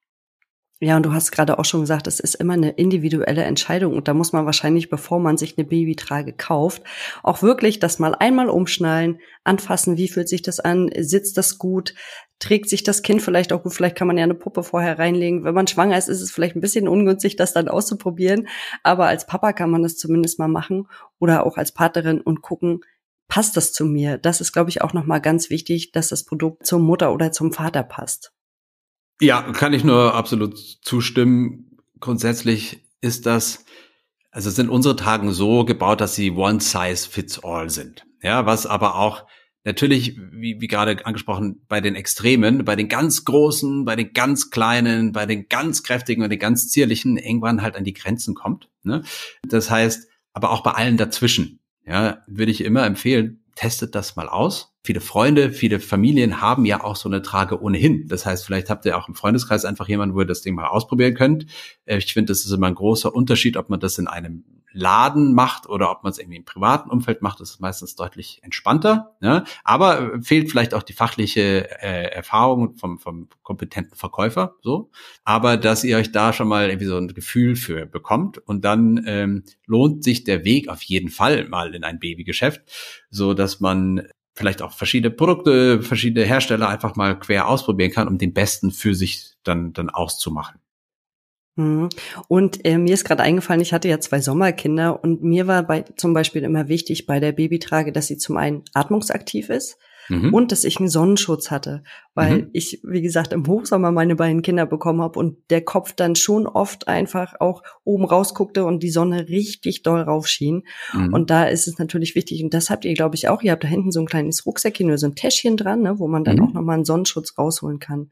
Ja, 0.80 0.96
und 0.96 1.06
du 1.06 1.12
hast 1.12 1.30
gerade 1.30 1.58
auch 1.58 1.64
schon 1.64 1.80
gesagt, 1.80 2.06
es 2.08 2.20
ist 2.20 2.34
immer 2.34 2.54
eine 2.54 2.70
individuelle 2.70 3.44
Entscheidung 3.44 3.96
und 3.96 4.06
da 4.06 4.12
muss 4.12 4.32
man 4.32 4.44
wahrscheinlich, 4.44 4.90
bevor 4.90 5.18
man 5.20 5.38
sich 5.38 5.56
eine 5.56 5.66
Babytrage 5.66 6.32
kauft, 6.32 6.82
auch 7.22 7.42
wirklich 7.42 7.78
das 7.78 7.98
mal 8.00 8.14
einmal 8.14 8.50
umschnallen, 8.50 9.18
anfassen, 9.44 9.96
wie 9.96 10.08
fühlt 10.08 10.28
sich 10.28 10.42
das 10.42 10.60
an, 10.60 10.90
sitzt 10.98 11.38
das 11.38 11.58
gut, 11.58 11.94
trägt 12.38 12.68
sich 12.68 12.82
das 12.82 13.02
Kind 13.02 13.22
vielleicht 13.22 13.52
auch 13.52 13.62
gut, 13.62 13.72
vielleicht 13.72 13.96
kann 13.96 14.08
man 14.08 14.18
ja 14.18 14.24
eine 14.24 14.34
Puppe 14.34 14.62
vorher 14.62 14.98
reinlegen. 14.98 15.44
Wenn 15.44 15.54
man 15.54 15.68
schwanger 15.68 15.96
ist, 15.96 16.08
ist 16.08 16.20
es 16.20 16.32
vielleicht 16.32 16.56
ein 16.56 16.60
bisschen 16.60 16.86
ungünstig, 16.88 17.36
das 17.36 17.54
dann 17.54 17.68
auszuprobieren, 17.68 18.48
aber 18.82 19.06
als 19.06 19.26
Papa 19.26 19.54
kann 19.54 19.70
man 19.70 19.82
das 19.84 19.96
zumindest 19.96 20.38
mal 20.38 20.48
machen 20.48 20.88
oder 21.18 21.46
auch 21.46 21.56
als 21.56 21.72
Partnerin 21.72 22.20
und 22.20 22.42
gucken, 22.42 22.80
passt 23.28 23.56
das 23.56 23.72
zu 23.72 23.86
mir? 23.86 24.18
Das 24.18 24.40
ist, 24.40 24.52
glaube 24.52 24.70
ich, 24.70 24.82
auch 24.82 24.92
nochmal 24.92 25.20
ganz 25.20 25.50
wichtig, 25.50 25.92
dass 25.92 26.08
das 26.08 26.24
Produkt 26.24 26.66
zur 26.66 26.80
Mutter 26.80 27.12
oder 27.12 27.32
zum 27.32 27.52
Vater 27.52 27.82
passt. 27.82 28.32
Ja, 29.20 29.42
kann 29.52 29.72
ich 29.72 29.84
nur 29.84 30.14
absolut 30.14 30.58
zustimmen. 30.82 31.78
Grundsätzlich 32.00 32.84
ist 33.00 33.26
das, 33.26 33.64
also 34.30 34.50
sind 34.50 34.68
unsere 34.68 34.96
Tagen 34.96 35.32
so 35.32 35.64
gebaut, 35.64 36.00
dass 36.00 36.14
sie 36.14 36.32
one 36.32 36.60
size 36.60 37.08
fits 37.08 37.42
all 37.42 37.70
sind. 37.70 38.04
Ja, 38.22 38.46
was 38.46 38.66
aber 38.66 38.96
auch 38.96 39.26
natürlich, 39.64 40.16
wie, 40.16 40.60
wie 40.60 40.66
gerade 40.66 41.04
angesprochen, 41.06 41.64
bei 41.68 41.80
den 41.80 41.94
Extremen, 41.94 42.64
bei 42.64 42.76
den 42.76 42.88
ganz 42.88 43.24
Großen, 43.24 43.84
bei 43.84 43.96
den 43.96 44.12
ganz 44.12 44.50
Kleinen, 44.50 45.12
bei 45.12 45.26
den 45.26 45.48
ganz 45.48 45.82
Kräftigen 45.82 46.22
und 46.22 46.30
den 46.30 46.38
ganz 46.38 46.68
Zierlichen 46.68 47.16
irgendwann 47.16 47.62
halt 47.62 47.76
an 47.76 47.84
die 47.84 47.94
Grenzen 47.94 48.34
kommt. 48.34 48.68
Ne? 48.82 49.02
Das 49.42 49.70
heißt, 49.70 50.08
aber 50.32 50.50
auch 50.50 50.62
bei 50.62 50.72
allen 50.72 50.96
dazwischen 50.96 51.60
ja, 51.86 52.22
würde 52.26 52.52
ich 52.52 52.64
immer 52.64 52.84
empfehlen, 52.86 53.40
testet 53.54 53.94
das 53.94 54.16
mal 54.16 54.28
aus. 54.28 54.74
Viele 54.82 55.00
Freunde, 55.00 55.52
viele 55.52 55.80
Familien 55.80 56.40
haben 56.40 56.64
ja 56.64 56.82
auch 56.82 56.96
so 56.96 57.08
eine 57.08 57.22
Trage 57.22 57.62
ohnehin. 57.62 58.06
Das 58.08 58.26
heißt, 58.26 58.44
vielleicht 58.44 58.68
habt 58.68 58.84
ihr 58.84 58.98
auch 58.98 59.08
im 59.08 59.14
Freundeskreis 59.14 59.64
einfach 59.64 59.88
jemanden, 59.88 60.14
wo 60.14 60.20
ihr 60.20 60.26
das 60.26 60.42
Ding 60.42 60.54
mal 60.54 60.66
ausprobieren 60.66 61.14
könnt. 61.14 61.46
Äh, 61.86 61.98
ich 61.98 62.12
finde, 62.12 62.32
das 62.32 62.44
ist 62.44 62.50
immer 62.50 62.66
ein 62.66 62.74
großer 62.74 63.14
Unterschied, 63.14 63.56
ob 63.56 63.70
man 63.70 63.80
das 63.80 63.98
in 63.98 64.08
einem 64.08 64.44
Laden 64.74 65.34
macht 65.34 65.68
oder 65.68 65.90
ob 65.90 66.02
man 66.02 66.10
es 66.10 66.18
irgendwie 66.18 66.36
im 66.36 66.44
privaten 66.44 66.90
Umfeld 66.90 67.22
macht, 67.22 67.40
ist 67.40 67.60
meistens 67.60 67.94
deutlich 67.94 68.40
entspannter. 68.42 69.16
Ja? 69.20 69.44
Aber 69.62 70.20
fehlt 70.20 70.50
vielleicht 70.50 70.74
auch 70.74 70.82
die 70.82 70.92
fachliche 70.92 71.70
äh, 71.80 72.10
Erfahrung 72.12 72.76
vom, 72.76 72.98
vom 72.98 73.28
kompetenten 73.42 73.96
Verkäufer. 73.96 74.56
So, 74.60 74.90
aber 75.24 75.56
dass 75.56 75.84
ihr 75.84 75.96
euch 75.96 76.12
da 76.12 76.32
schon 76.32 76.48
mal 76.48 76.68
irgendwie 76.68 76.86
so 76.86 76.98
ein 76.98 77.08
Gefühl 77.08 77.56
für 77.56 77.86
bekommt 77.86 78.38
und 78.38 78.64
dann 78.64 79.04
ähm, 79.06 79.44
lohnt 79.66 80.04
sich 80.04 80.24
der 80.24 80.44
Weg 80.44 80.68
auf 80.68 80.82
jeden 80.82 81.08
Fall 81.08 81.48
mal 81.48 81.74
in 81.74 81.84
ein 81.84 82.00
Babygeschäft, 82.00 82.60
so 83.10 83.32
dass 83.32 83.60
man 83.60 84.08
vielleicht 84.34 84.62
auch 84.62 84.72
verschiedene 84.72 85.14
Produkte, 85.14 85.82
verschiedene 85.82 86.26
Hersteller 86.26 86.68
einfach 86.68 86.96
mal 86.96 87.18
quer 87.18 87.48
ausprobieren 87.48 87.92
kann, 87.92 88.08
um 88.08 88.18
den 88.18 88.34
besten 88.34 88.72
für 88.72 88.94
sich 88.94 89.34
dann 89.44 89.72
dann 89.72 89.90
auszumachen. 89.90 90.60
Mhm. 91.56 91.88
Und 92.28 92.64
äh, 92.64 92.78
mir 92.78 92.94
ist 92.94 93.04
gerade 93.04 93.22
eingefallen, 93.22 93.60
ich 93.60 93.72
hatte 93.72 93.88
ja 93.88 94.00
zwei 94.00 94.20
Sommerkinder 94.20 95.02
und 95.02 95.22
mir 95.22 95.46
war 95.46 95.62
bei 95.62 95.82
zum 95.96 96.12
Beispiel 96.14 96.42
immer 96.42 96.68
wichtig 96.68 97.06
bei 97.06 97.20
der 97.20 97.32
Babytrage, 97.32 97.92
dass 97.92 98.06
sie 98.06 98.18
zum 98.18 98.36
einen 98.36 98.62
atmungsaktiv 98.72 99.50
ist 99.50 99.78
mhm. 100.08 100.34
und 100.34 100.52
dass 100.52 100.64
ich 100.64 100.78
einen 100.78 100.88
Sonnenschutz 100.88 101.50
hatte, 101.50 101.82
weil 102.14 102.42
mhm. 102.42 102.50
ich, 102.52 102.80
wie 102.82 103.02
gesagt, 103.02 103.32
im 103.32 103.46
Hochsommer 103.46 103.92
meine 103.92 104.16
beiden 104.16 104.42
Kinder 104.42 104.66
bekommen 104.66 105.00
habe 105.00 105.18
und 105.18 105.36
der 105.50 105.62
Kopf 105.62 105.92
dann 105.92 106.16
schon 106.16 106.46
oft 106.46 106.88
einfach 106.88 107.34
auch 107.40 107.62
oben 107.84 108.04
rausguckte 108.04 108.64
und 108.64 108.82
die 108.82 108.90
Sonne 108.90 109.28
richtig 109.28 109.82
doll 109.82 110.00
raufschien. 110.00 110.64
Mhm. 110.92 111.14
Und 111.14 111.30
da 111.30 111.44
ist 111.44 111.68
es 111.68 111.78
natürlich 111.78 112.14
wichtig, 112.14 112.42
und 112.42 112.54
das 112.54 112.70
habt 112.70 112.84
ihr, 112.84 112.94
glaube 112.94 113.16
ich, 113.16 113.28
auch, 113.28 113.42
ihr 113.42 113.52
habt 113.52 113.64
da 113.64 113.68
hinten 113.68 113.92
so 113.92 114.00
ein 114.00 114.06
kleines 114.06 114.46
Rucksäckchen 114.46 114.86
oder 114.86 114.98
so 114.98 115.06
ein 115.06 115.14
Täschchen 115.14 115.56
dran, 115.56 115.82
ne, 115.82 115.98
wo 115.98 116.08
man 116.08 116.24
dann 116.24 116.36
mhm. 116.36 116.44
auch 116.44 116.52
nochmal 116.52 116.76
einen 116.76 116.84
Sonnenschutz 116.84 117.38
rausholen 117.38 117.78
kann. 117.78 118.10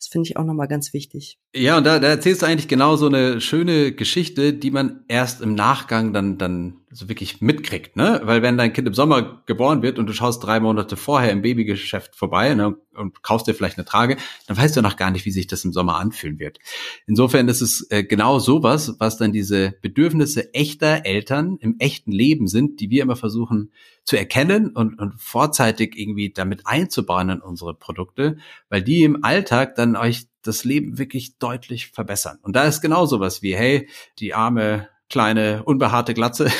Das 0.00 0.08
finde 0.08 0.28
ich 0.28 0.38
auch 0.38 0.44
nochmal 0.44 0.66
ganz 0.66 0.94
wichtig. 0.94 1.38
Ja, 1.54 1.76
und 1.76 1.84
da, 1.84 1.98
da 1.98 2.08
erzählst 2.08 2.40
du 2.40 2.46
eigentlich 2.46 2.68
genau 2.68 2.96
so 2.96 3.06
eine 3.06 3.42
schöne 3.42 3.92
Geschichte, 3.92 4.54
die 4.54 4.70
man 4.70 5.04
erst 5.08 5.42
im 5.42 5.54
Nachgang 5.54 6.14
dann, 6.14 6.38
dann 6.38 6.79
so 6.92 7.08
wirklich 7.08 7.40
mitkriegt, 7.40 7.94
ne? 7.94 8.20
Weil 8.24 8.42
wenn 8.42 8.58
dein 8.58 8.72
Kind 8.72 8.88
im 8.88 8.94
Sommer 8.94 9.42
geboren 9.46 9.80
wird 9.82 9.98
und 9.98 10.06
du 10.06 10.12
schaust 10.12 10.42
drei 10.42 10.58
Monate 10.58 10.96
vorher 10.96 11.30
im 11.30 11.42
Babygeschäft 11.42 12.16
vorbei 12.16 12.52
ne, 12.54 12.76
und 12.94 13.22
kaufst 13.22 13.46
dir 13.46 13.54
vielleicht 13.54 13.78
eine 13.78 13.84
Trage, 13.84 14.16
dann 14.48 14.56
weißt 14.56 14.76
du 14.76 14.82
noch 14.82 14.96
gar 14.96 15.12
nicht, 15.12 15.24
wie 15.24 15.30
sich 15.30 15.46
das 15.46 15.64
im 15.64 15.72
Sommer 15.72 15.96
anfühlen 15.96 16.40
wird. 16.40 16.58
Insofern 17.06 17.46
ist 17.46 17.60
es 17.60 17.86
äh, 17.90 18.02
genau 18.02 18.40
sowas, 18.40 18.96
was 18.98 19.16
dann 19.16 19.32
diese 19.32 19.72
Bedürfnisse 19.82 20.52
echter 20.52 21.06
Eltern 21.06 21.58
im 21.60 21.76
echten 21.78 22.10
Leben 22.10 22.48
sind, 22.48 22.80
die 22.80 22.90
wir 22.90 23.02
immer 23.02 23.16
versuchen 23.16 23.70
zu 24.02 24.16
erkennen 24.16 24.70
und, 24.70 24.98
und 24.98 25.14
vorzeitig 25.20 25.96
irgendwie 25.96 26.32
damit 26.32 26.66
einzubauen 26.66 27.28
in 27.28 27.40
unsere 27.40 27.74
Produkte, 27.74 28.38
weil 28.68 28.82
die 28.82 29.04
im 29.04 29.22
Alltag 29.22 29.76
dann 29.76 29.94
euch 29.94 30.26
das 30.42 30.64
Leben 30.64 30.98
wirklich 30.98 31.38
deutlich 31.38 31.88
verbessern. 31.88 32.38
Und 32.42 32.56
da 32.56 32.64
ist 32.64 32.80
genau 32.80 33.06
sowas 33.06 33.42
wie, 33.42 33.54
hey, 33.54 33.88
die 34.18 34.34
arme 34.34 34.88
kleine, 35.10 35.62
unbehaarte 35.64 36.14
Glatze 36.14 36.50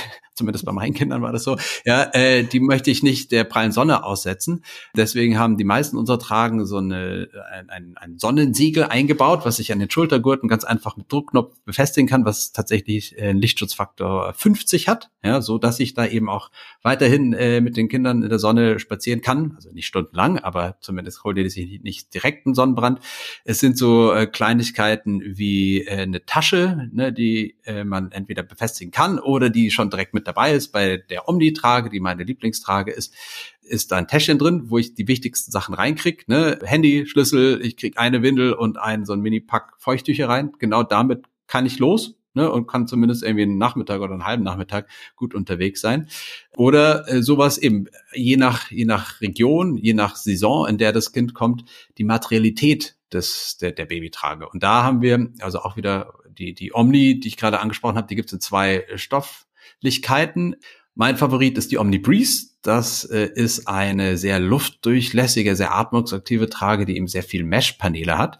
zumindest 0.40 0.64
bei 0.64 0.72
meinen 0.72 0.94
Kindern 1.00 1.22
war 1.22 1.33
das 1.33 1.44
so, 1.44 1.57
ja, 1.85 2.11
äh, 2.14 2.42
die 2.42 2.61
möchte 2.61 2.90
ich 2.90 3.03
nicht 3.03 3.31
der 3.31 3.44
prallen 3.44 3.72
Sonne 3.72 4.05
aussetzen. 4.05 4.64
Deswegen 4.96 5.38
haben 5.38 5.57
die 5.57 5.64
meisten 5.64 5.96
unserer 5.96 6.18
Tragen 6.18 6.66
so 6.66 6.79
eine, 6.79 7.29
ein, 7.68 7.94
ein 7.96 8.18
Sonnensiegel 8.18 8.85
eingebaut, 8.85 9.42
was 9.44 9.59
ich 9.59 9.72
an 9.72 9.79
den 9.79 9.90
Schultergurten 9.90 10.48
ganz 10.48 10.64
einfach 10.64 10.96
mit 10.96 11.12
Druckknopf 11.12 11.55
befestigen 11.64 12.09
kann, 12.09 12.24
was 12.24 12.53
tatsächlich 12.53 13.16
äh, 13.18 13.29
einen 13.29 13.38
Lichtschutzfaktor 13.38 14.33
50 14.35 14.88
hat, 14.88 15.11
ja, 15.22 15.42
so 15.42 15.59
dass 15.59 15.79
ich 15.79 15.94
da 15.94 16.07
eben 16.07 16.29
auch 16.29 16.50
weiterhin 16.83 17.35
äh, 17.35 17.61
mit 17.61 17.76
den 17.76 17.88
Kindern 17.88 18.22
in 18.22 18.29
der 18.31 18.38
Sonne 18.38 18.79
spazieren 18.79 19.20
kann, 19.20 19.53
also 19.57 19.70
nicht 19.72 19.87
stundenlang, 19.87 20.38
aber 20.38 20.76
zumindest 20.81 21.22
holt 21.24 21.37
ihr 21.37 21.50
sich 21.50 21.83
nicht 21.83 22.14
direkt 22.14 22.46
einen 22.46 22.55
Sonnenbrand. 22.55 23.00
Es 23.44 23.61
sind 23.61 23.76
so 23.76 24.12
äh, 24.12 24.26
Kleinigkeiten 24.26 25.20
wie 25.22 25.83
äh, 25.83 26.03
eine 26.03 26.24
Tasche, 26.24 26.88
ne, 26.92 27.12
die 27.12 27.57
äh, 27.64 27.85
man 27.85 28.11
entweder 28.12 28.42
befestigen 28.42 28.90
kann 28.90 29.18
oder 29.18 29.50
die 29.50 29.70
schon 29.70 29.90
direkt 29.90 30.14
mit 30.14 30.26
dabei 30.31 30.55
ist. 30.55 30.73
Bei 30.73 30.97
der 30.97 31.29
Omni-Trage, 31.29 31.90
die 31.90 32.01
meine 32.01 32.25
Lieblingstrage 32.25 32.90
ist, 32.90 33.14
ist 33.62 33.93
da 33.93 33.97
ein 33.97 34.09
Täschchen 34.09 34.38
drin, 34.38 34.64
wo 34.66 34.79
ich 34.79 34.95
die 34.95 35.09
wichtigsten 35.09 35.51
Sachen 35.53 35.75
reinkrieg. 35.75 36.29
Ne? 36.29 36.59
Handy, 36.62 37.07
Schlüssel, 37.07 37.61
ich 37.62 37.77
krieg 37.77 37.99
eine 37.99 38.23
Windel 38.23 38.53
und 38.53 38.79
einen 38.79 39.05
so 39.05 39.12
ein 39.12 39.21
Mini-Pack 39.21 39.75
Feuchttücher 39.79 40.29
rein. 40.29 40.53
Genau 40.59 40.83
damit 40.83 41.25
kann 41.47 41.66
ich 41.66 41.79
los 41.79 42.14
ne, 42.35 42.51
und 42.51 42.66
kann 42.66 42.87
zumindest 42.87 43.23
irgendwie 43.23 43.43
einen 43.43 43.59
Nachmittag 43.59 44.01
oder 44.01 44.12
einen 44.12 44.27
halben 44.27 44.45
Nachmittag 44.45 44.88
gut 45.16 45.35
unterwegs 45.35 45.81
sein. 45.81 46.09
Oder 46.57 47.09
äh, 47.09 47.23
sowas 47.23 47.59
eben, 47.59 47.87
je 48.12 48.37
nach, 48.37 48.71
je 48.71 48.85
nach 48.85 49.21
Region, 49.21 49.77
je 49.77 49.95
nach 49.95 50.16
Saison, 50.16 50.66
in 50.66 50.79
der 50.79 50.93
das 50.93 51.12
Kind 51.12 51.35
kommt, 51.35 51.64
die 51.99 52.05
Materialität 52.05 52.97
des, 53.12 53.57
der, 53.59 53.73
der 53.73 53.87
Babytrage. 53.87 54.49
Und 54.49 54.62
da 54.62 54.83
haben 54.83 55.03
wir 55.03 55.33
also 55.40 55.61
auch 55.61 55.77
wieder 55.77 56.14
die, 56.29 56.55
die 56.55 56.73
Omni, 56.75 57.21
die 57.21 57.29
ich 57.29 57.37
gerade 57.37 57.61
angesprochen 57.61 57.97
habe, 57.97 58.07
die 58.07 58.16
gibt 58.16 58.29
es 58.29 58.33
in 58.33 58.40
zwei 58.40 58.87
Stofflichkeiten. 59.78 60.56
Mein 60.94 61.16
Favorit 61.16 61.56
ist 61.59 61.70
die 61.70 61.78
Omni. 61.78 61.98
Das 62.62 63.05
äh, 63.05 63.31
ist 63.35 63.68
eine 63.68 64.16
sehr 64.18 64.38
luftdurchlässige, 64.38 65.57
sehr 65.57 65.75
atmungsaktive 65.75 66.51
Trage, 66.51 66.85
die 66.85 66.96
eben 66.96 67.09
sehr 67.09 67.23
viel 67.23 67.44
Mesh-Paneele 67.44 68.18
hat 68.18 68.38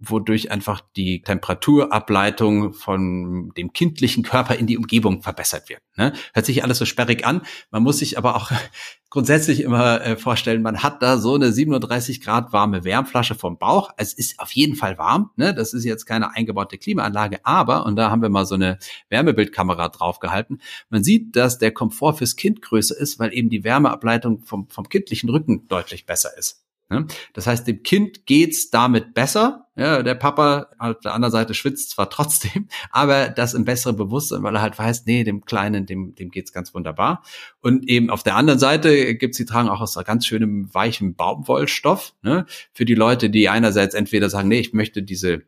wodurch 0.00 0.50
einfach 0.50 0.80
die 0.96 1.22
Temperaturableitung 1.22 2.72
von 2.72 3.52
dem 3.56 3.72
kindlichen 3.72 4.22
Körper 4.22 4.54
in 4.54 4.66
die 4.66 4.78
Umgebung 4.78 5.22
verbessert 5.22 5.68
wird. 5.68 5.80
Ne? 5.96 6.12
Hört 6.34 6.46
sich 6.46 6.62
alles 6.62 6.78
so 6.78 6.84
sperrig 6.84 7.26
an. 7.26 7.42
Man 7.70 7.82
muss 7.82 7.98
sich 7.98 8.16
aber 8.16 8.36
auch 8.36 8.52
grundsätzlich 9.10 9.62
immer 9.62 10.00
äh, 10.02 10.16
vorstellen, 10.16 10.62
man 10.62 10.82
hat 10.82 11.02
da 11.02 11.18
so 11.18 11.34
eine 11.34 11.50
37 11.50 12.20
Grad 12.20 12.52
warme 12.52 12.84
Wärmflasche 12.84 13.34
vom 13.34 13.58
Bauch. 13.58 13.90
Es 13.96 14.12
ist 14.12 14.38
auf 14.38 14.52
jeden 14.52 14.76
Fall 14.76 14.98
warm. 14.98 15.30
Ne? 15.36 15.52
Das 15.52 15.72
ist 15.72 15.84
jetzt 15.84 16.04
keine 16.04 16.34
eingebaute 16.36 16.78
Klimaanlage, 16.78 17.40
aber, 17.44 17.84
und 17.84 17.96
da 17.96 18.10
haben 18.10 18.22
wir 18.22 18.28
mal 18.28 18.46
so 18.46 18.54
eine 18.54 18.78
Wärmebildkamera 19.08 19.88
draufgehalten, 19.88 20.60
man 20.90 21.02
sieht, 21.02 21.34
dass 21.34 21.58
der 21.58 21.72
Komfort 21.72 22.14
fürs 22.14 22.36
Kind 22.36 22.62
größer 22.62 22.96
ist, 22.96 23.18
weil 23.18 23.34
eben 23.34 23.48
die 23.48 23.57
Wärmeableitung 23.64 24.42
vom, 24.42 24.68
vom 24.68 24.88
kindlichen 24.88 25.30
Rücken 25.30 25.68
deutlich 25.68 26.06
besser 26.06 26.36
ist. 26.36 26.64
Ne? 26.90 27.06
Das 27.34 27.46
heißt, 27.46 27.66
dem 27.66 27.82
Kind 27.82 28.24
geht's 28.24 28.70
damit 28.70 29.12
besser. 29.12 29.66
Ja, 29.76 30.02
der 30.02 30.14
Papa 30.14 30.68
auf 30.78 30.98
der 31.00 31.14
anderen 31.14 31.32
Seite 31.32 31.54
schwitzt 31.54 31.90
zwar 31.90 32.08
trotzdem, 32.10 32.68
aber 32.90 33.28
das 33.28 33.54
im 33.54 33.64
besseren 33.64 33.96
Bewusstsein, 33.96 34.42
weil 34.42 34.54
er 34.56 34.62
halt 34.62 34.78
weiß, 34.78 35.04
nee, 35.06 35.22
dem 35.22 35.44
Kleinen, 35.44 35.86
dem, 35.86 36.14
dem 36.14 36.30
geht's 36.30 36.52
ganz 36.52 36.74
wunderbar. 36.74 37.22
Und 37.60 37.88
eben 37.88 38.10
auf 38.10 38.22
der 38.22 38.36
anderen 38.36 38.58
Seite 38.58 39.14
gibt's 39.16 39.36
die 39.36 39.44
tragen 39.44 39.68
auch 39.68 39.80
aus 39.80 39.94
ganz 40.04 40.26
schönem 40.26 40.72
weichen 40.74 41.14
Baumwollstoff. 41.14 42.14
Ne? 42.22 42.46
Für 42.72 42.84
die 42.84 42.94
Leute, 42.94 43.30
die 43.30 43.48
einerseits 43.48 43.94
entweder 43.94 44.30
sagen, 44.30 44.48
nee, 44.48 44.60
ich 44.60 44.72
möchte 44.72 45.02
diese, 45.02 45.42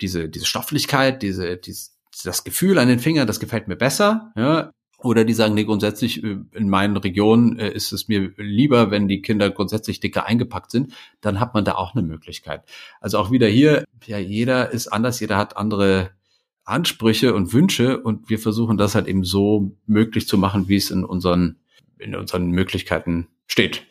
diese, 0.00 0.28
diese 0.28 0.46
Stofflichkeit, 0.46 1.22
diese, 1.22 1.56
diese 1.56 1.90
das 2.24 2.42
Gefühl 2.42 2.78
an 2.78 2.88
den 2.88 2.98
Fingern, 2.98 3.26
das 3.26 3.38
gefällt 3.38 3.68
mir 3.68 3.76
besser. 3.76 4.32
Ja, 4.36 4.72
oder 5.02 5.24
die 5.24 5.32
sagen, 5.32 5.54
nee, 5.54 5.64
grundsätzlich 5.64 6.22
äh, 6.24 6.38
in 6.52 6.68
meinen 6.68 6.96
Regionen 6.96 7.58
äh, 7.58 7.70
ist 7.70 7.92
es 7.92 8.08
mir 8.08 8.32
lieber, 8.36 8.90
wenn 8.90 9.08
die 9.08 9.22
Kinder 9.22 9.50
grundsätzlich 9.50 10.00
dicker 10.00 10.26
eingepackt 10.26 10.70
sind, 10.70 10.92
dann 11.20 11.40
hat 11.40 11.54
man 11.54 11.64
da 11.64 11.74
auch 11.76 11.94
eine 11.94 12.06
Möglichkeit. 12.06 12.62
Also 13.00 13.18
auch 13.18 13.30
wieder 13.30 13.46
hier, 13.46 13.84
ja, 14.06 14.18
jeder 14.18 14.70
ist 14.70 14.88
anders, 14.88 15.20
jeder 15.20 15.36
hat 15.36 15.56
andere 15.56 16.10
Ansprüche 16.64 17.34
und 17.34 17.52
Wünsche 17.52 17.98
und 17.98 18.28
wir 18.28 18.38
versuchen 18.38 18.76
das 18.76 18.94
halt 18.94 19.06
eben 19.06 19.24
so 19.24 19.72
möglich 19.86 20.28
zu 20.28 20.36
machen, 20.36 20.68
wie 20.68 20.76
es 20.76 20.90
in 20.90 21.04
unseren, 21.04 21.56
in 21.98 22.14
unseren 22.14 22.50
Möglichkeiten 22.50 23.28
steht. 23.46 23.87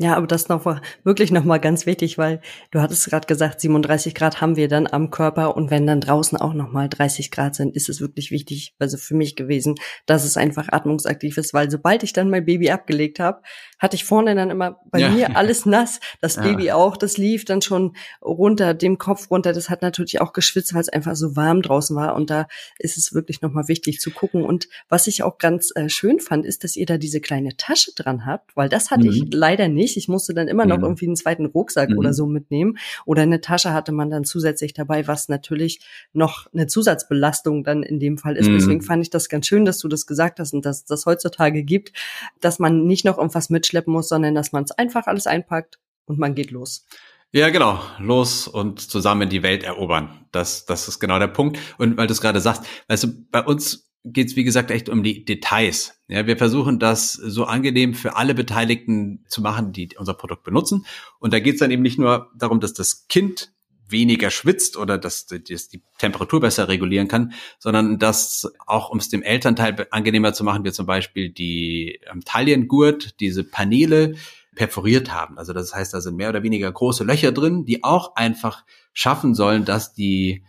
Ja, 0.00 0.16
aber 0.16 0.28
das 0.28 0.48
noch 0.48 0.64
wirklich 1.02 1.32
noch 1.32 1.42
mal 1.42 1.58
ganz 1.58 1.84
wichtig, 1.84 2.18
weil 2.18 2.40
du 2.70 2.80
hattest 2.80 3.10
gerade 3.10 3.26
gesagt, 3.26 3.60
37 3.60 4.14
Grad 4.14 4.40
haben 4.40 4.54
wir 4.54 4.68
dann 4.68 4.86
am 4.86 5.10
Körper 5.10 5.56
und 5.56 5.72
wenn 5.72 5.88
dann 5.88 6.00
draußen 6.00 6.38
auch 6.38 6.54
noch 6.54 6.70
mal 6.70 6.88
30 6.88 7.32
Grad 7.32 7.56
sind, 7.56 7.74
ist 7.74 7.88
es 7.88 8.00
wirklich 8.00 8.30
wichtig, 8.30 8.76
also 8.78 8.96
für 8.96 9.16
mich 9.16 9.34
gewesen, 9.34 9.74
dass 10.06 10.24
es 10.24 10.36
einfach 10.36 10.68
atmungsaktiv 10.70 11.36
ist, 11.36 11.52
weil 11.52 11.68
sobald 11.68 12.04
ich 12.04 12.12
dann 12.12 12.30
mein 12.30 12.44
Baby 12.44 12.70
abgelegt 12.70 13.18
habe, 13.18 13.42
hatte 13.80 13.96
ich 13.96 14.04
vorne 14.04 14.36
dann 14.36 14.50
immer 14.50 14.78
bei 14.84 15.00
ja. 15.00 15.10
mir 15.10 15.36
alles 15.36 15.66
nass, 15.66 15.98
das 16.20 16.36
ja. 16.36 16.42
Baby 16.42 16.70
auch, 16.70 16.96
das 16.96 17.18
lief 17.18 17.44
dann 17.44 17.60
schon 17.60 17.96
runter, 18.22 18.74
dem 18.74 18.98
Kopf 18.98 19.32
runter, 19.32 19.52
das 19.52 19.68
hat 19.68 19.82
natürlich 19.82 20.20
auch 20.20 20.32
geschwitzt, 20.32 20.74
weil 20.74 20.82
es 20.82 20.88
einfach 20.88 21.16
so 21.16 21.34
warm 21.34 21.60
draußen 21.60 21.96
war 21.96 22.14
und 22.14 22.30
da 22.30 22.46
ist 22.78 22.98
es 22.98 23.14
wirklich 23.14 23.42
noch 23.42 23.50
mal 23.50 23.66
wichtig 23.66 23.98
zu 23.98 24.12
gucken 24.12 24.44
und 24.44 24.68
was 24.88 25.08
ich 25.08 25.24
auch 25.24 25.38
ganz 25.38 25.72
äh, 25.74 25.88
schön 25.88 26.20
fand, 26.20 26.46
ist, 26.46 26.62
dass 26.62 26.76
ihr 26.76 26.86
da 26.86 26.98
diese 26.98 27.20
kleine 27.20 27.56
Tasche 27.56 27.90
dran 27.96 28.26
habt, 28.26 28.54
weil 28.54 28.68
das 28.68 28.92
hatte 28.92 29.06
mhm. 29.06 29.10
ich 29.10 29.24
leider 29.32 29.66
nicht 29.66 29.87
nicht. 29.88 29.96
Ich 29.96 30.08
musste 30.08 30.34
dann 30.34 30.48
immer 30.48 30.66
noch 30.66 30.78
mhm. 30.78 30.84
irgendwie 30.84 31.06
einen 31.06 31.16
zweiten 31.16 31.46
Rucksack 31.46 31.90
mhm. 31.90 31.98
oder 31.98 32.12
so 32.12 32.26
mitnehmen. 32.26 32.78
Oder 33.04 33.22
eine 33.22 33.40
Tasche 33.40 33.72
hatte 33.72 33.92
man 33.92 34.10
dann 34.10 34.24
zusätzlich 34.24 34.74
dabei, 34.74 35.06
was 35.06 35.28
natürlich 35.28 35.80
noch 36.12 36.46
eine 36.52 36.66
Zusatzbelastung 36.66 37.64
dann 37.64 37.82
in 37.82 37.98
dem 37.98 38.18
Fall 38.18 38.36
ist. 38.36 38.48
Mhm. 38.48 38.54
Deswegen 38.54 38.82
fand 38.82 39.02
ich 39.02 39.10
das 39.10 39.28
ganz 39.28 39.46
schön, 39.46 39.64
dass 39.64 39.78
du 39.78 39.88
das 39.88 40.06
gesagt 40.06 40.40
hast 40.40 40.52
und 40.52 40.64
dass 40.64 40.84
das 40.84 41.06
heutzutage 41.06 41.62
gibt, 41.62 41.92
dass 42.40 42.58
man 42.58 42.84
nicht 42.84 43.04
noch 43.04 43.18
irgendwas 43.18 43.50
mitschleppen 43.50 43.92
muss, 43.92 44.08
sondern 44.08 44.34
dass 44.34 44.52
man 44.52 44.64
es 44.64 44.72
einfach 44.72 45.06
alles 45.06 45.26
einpackt 45.26 45.78
und 46.06 46.18
man 46.18 46.34
geht 46.34 46.50
los. 46.50 46.84
Ja, 47.32 47.50
genau. 47.50 47.80
Los 47.98 48.48
und 48.48 48.80
zusammen 48.80 49.28
die 49.28 49.42
Welt 49.42 49.62
erobern. 49.62 50.26
Das, 50.32 50.64
das 50.64 50.88
ist 50.88 50.98
genau 50.98 51.18
der 51.18 51.26
Punkt. 51.26 51.58
Und 51.76 51.96
weil 51.98 52.06
du 52.06 52.12
es 52.12 52.22
gerade 52.22 52.40
sagst, 52.40 52.64
weißt 52.88 53.04
du, 53.04 53.08
bei 53.30 53.42
uns 53.42 53.87
geht 54.12 54.28
es, 54.28 54.36
wie 54.36 54.44
gesagt, 54.44 54.70
echt 54.70 54.88
um 54.88 55.02
die 55.02 55.24
Details. 55.24 56.00
Ja, 56.08 56.26
wir 56.26 56.36
versuchen 56.36 56.78
das 56.78 57.12
so 57.12 57.44
angenehm 57.44 57.94
für 57.94 58.16
alle 58.16 58.34
Beteiligten 58.34 59.24
zu 59.28 59.40
machen, 59.40 59.72
die 59.72 59.90
unser 59.98 60.14
Produkt 60.14 60.44
benutzen. 60.44 60.86
Und 61.18 61.32
da 61.32 61.40
geht 61.40 61.54
es 61.54 61.60
dann 61.60 61.70
eben 61.70 61.82
nicht 61.82 61.98
nur 61.98 62.30
darum, 62.36 62.60
dass 62.60 62.72
das 62.72 63.06
Kind 63.08 63.52
weniger 63.90 64.30
schwitzt 64.30 64.76
oder 64.76 64.98
dass, 64.98 65.26
dass 65.26 65.68
die 65.68 65.82
Temperatur 65.98 66.40
besser 66.40 66.68
regulieren 66.68 67.08
kann, 67.08 67.32
sondern 67.58 67.98
dass 67.98 68.50
auch 68.66 68.90
um 68.90 68.98
es 68.98 69.08
dem 69.08 69.22
Elternteil 69.22 69.86
angenehmer 69.90 70.32
zu 70.32 70.44
machen, 70.44 70.64
wir 70.64 70.72
zum 70.72 70.86
Beispiel 70.86 71.30
die 71.30 72.00
ähm, 72.10 72.22
Taillengurt, 72.24 73.20
diese 73.20 73.44
Paneele 73.44 74.14
perforiert 74.54 75.12
haben. 75.12 75.38
Also 75.38 75.52
das 75.52 75.74
heißt, 75.74 75.94
da 75.94 76.00
sind 76.00 76.16
mehr 76.16 76.28
oder 76.28 76.42
weniger 76.42 76.70
große 76.70 77.04
Löcher 77.04 77.32
drin, 77.32 77.64
die 77.64 77.84
auch 77.84 78.16
einfach 78.16 78.64
schaffen 78.92 79.34
sollen, 79.34 79.64
dass 79.64 79.94
die 79.94 80.44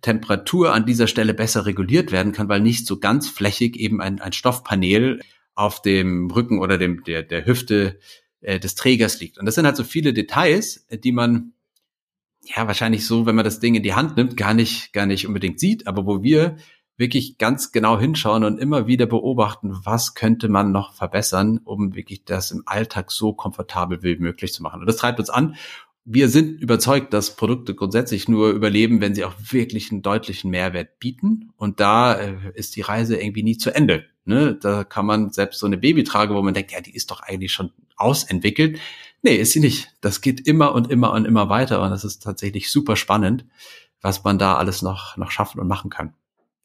Temperatur 0.00 0.74
an 0.74 0.86
dieser 0.86 1.06
Stelle 1.06 1.34
besser 1.34 1.66
reguliert 1.66 2.12
werden 2.12 2.32
kann, 2.32 2.48
weil 2.48 2.60
nicht 2.60 2.86
so 2.86 2.98
ganz 2.98 3.28
flächig 3.28 3.76
eben 3.76 4.00
ein, 4.00 4.20
ein 4.20 4.32
Stoffpanel 4.32 5.20
auf 5.54 5.82
dem 5.82 6.30
Rücken 6.30 6.60
oder 6.60 6.78
dem, 6.78 7.04
der, 7.04 7.22
der 7.22 7.46
Hüfte 7.46 7.98
äh, 8.40 8.60
des 8.60 8.74
Trägers 8.74 9.20
liegt. 9.20 9.38
Und 9.38 9.46
das 9.46 9.54
sind 9.54 9.66
halt 9.66 9.76
so 9.76 9.84
viele 9.84 10.12
Details, 10.12 10.86
die 10.90 11.12
man 11.12 11.52
ja 12.42 12.66
wahrscheinlich 12.66 13.06
so, 13.06 13.26
wenn 13.26 13.34
man 13.34 13.44
das 13.44 13.60
Ding 13.60 13.74
in 13.74 13.82
die 13.82 13.94
Hand 13.94 14.16
nimmt, 14.16 14.36
gar 14.36 14.54
nicht, 14.54 14.92
gar 14.92 15.06
nicht 15.06 15.26
unbedingt 15.26 15.58
sieht, 15.58 15.86
aber 15.86 16.06
wo 16.06 16.22
wir 16.22 16.56
wirklich 16.96 17.38
ganz 17.38 17.70
genau 17.72 17.98
hinschauen 17.98 18.44
und 18.44 18.58
immer 18.58 18.86
wieder 18.86 19.06
beobachten, 19.06 19.78
was 19.84 20.14
könnte 20.14 20.48
man 20.48 20.72
noch 20.72 20.94
verbessern, 20.94 21.60
um 21.64 21.94
wirklich 21.94 22.24
das 22.24 22.50
im 22.50 22.64
Alltag 22.66 23.12
so 23.12 23.32
komfortabel 23.32 24.02
wie 24.02 24.16
möglich 24.16 24.52
zu 24.52 24.62
machen. 24.62 24.80
Und 24.80 24.86
das 24.86 24.96
treibt 24.96 25.20
uns 25.20 25.30
an 25.30 25.54
wir 26.10 26.30
sind 26.30 26.62
überzeugt, 26.62 27.12
dass 27.12 27.36
Produkte 27.36 27.74
grundsätzlich 27.74 28.28
nur 28.28 28.48
überleben, 28.48 29.02
wenn 29.02 29.14
sie 29.14 29.26
auch 29.26 29.34
wirklich 29.50 29.92
einen 29.92 30.00
deutlichen 30.00 30.50
Mehrwert 30.50 30.98
bieten. 30.98 31.52
Und 31.58 31.80
da 31.80 32.14
äh, 32.14 32.36
ist 32.54 32.76
die 32.76 32.80
Reise 32.80 33.20
irgendwie 33.20 33.42
nie 33.42 33.58
zu 33.58 33.74
Ende. 33.74 34.06
Ne? 34.24 34.54
Da 34.58 34.84
kann 34.84 35.04
man 35.04 35.30
selbst 35.32 35.60
so 35.60 35.66
eine 35.66 35.76
Babytrage, 35.76 36.34
wo 36.34 36.40
man 36.40 36.54
denkt, 36.54 36.72
ja, 36.72 36.80
die 36.80 36.94
ist 36.94 37.10
doch 37.10 37.20
eigentlich 37.20 37.52
schon 37.52 37.72
ausentwickelt. 37.96 38.80
Nee, 39.20 39.36
ist 39.36 39.52
sie 39.52 39.60
nicht. 39.60 39.90
Das 40.00 40.22
geht 40.22 40.46
immer 40.46 40.74
und 40.74 40.90
immer 40.90 41.12
und 41.12 41.26
immer 41.26 41.50
weiter. 41.50 41.82
Und 41.82 41.90
das 41.90 42.04
ist 42.04 42.22
tatsächlich 42.22 42.70
super 42.72 42.96
spannend, 42.96 43.44
was 44.00 44.24
man 44.24 44.38
da 44.38 44.56
alles 44.56 44.80
noch, 44.80 45.18
noch 45.18 45.30
schaffen 45.30 45.60
und 45.60 45.68
machen 45.68 45.90
kann. 45.90 46.14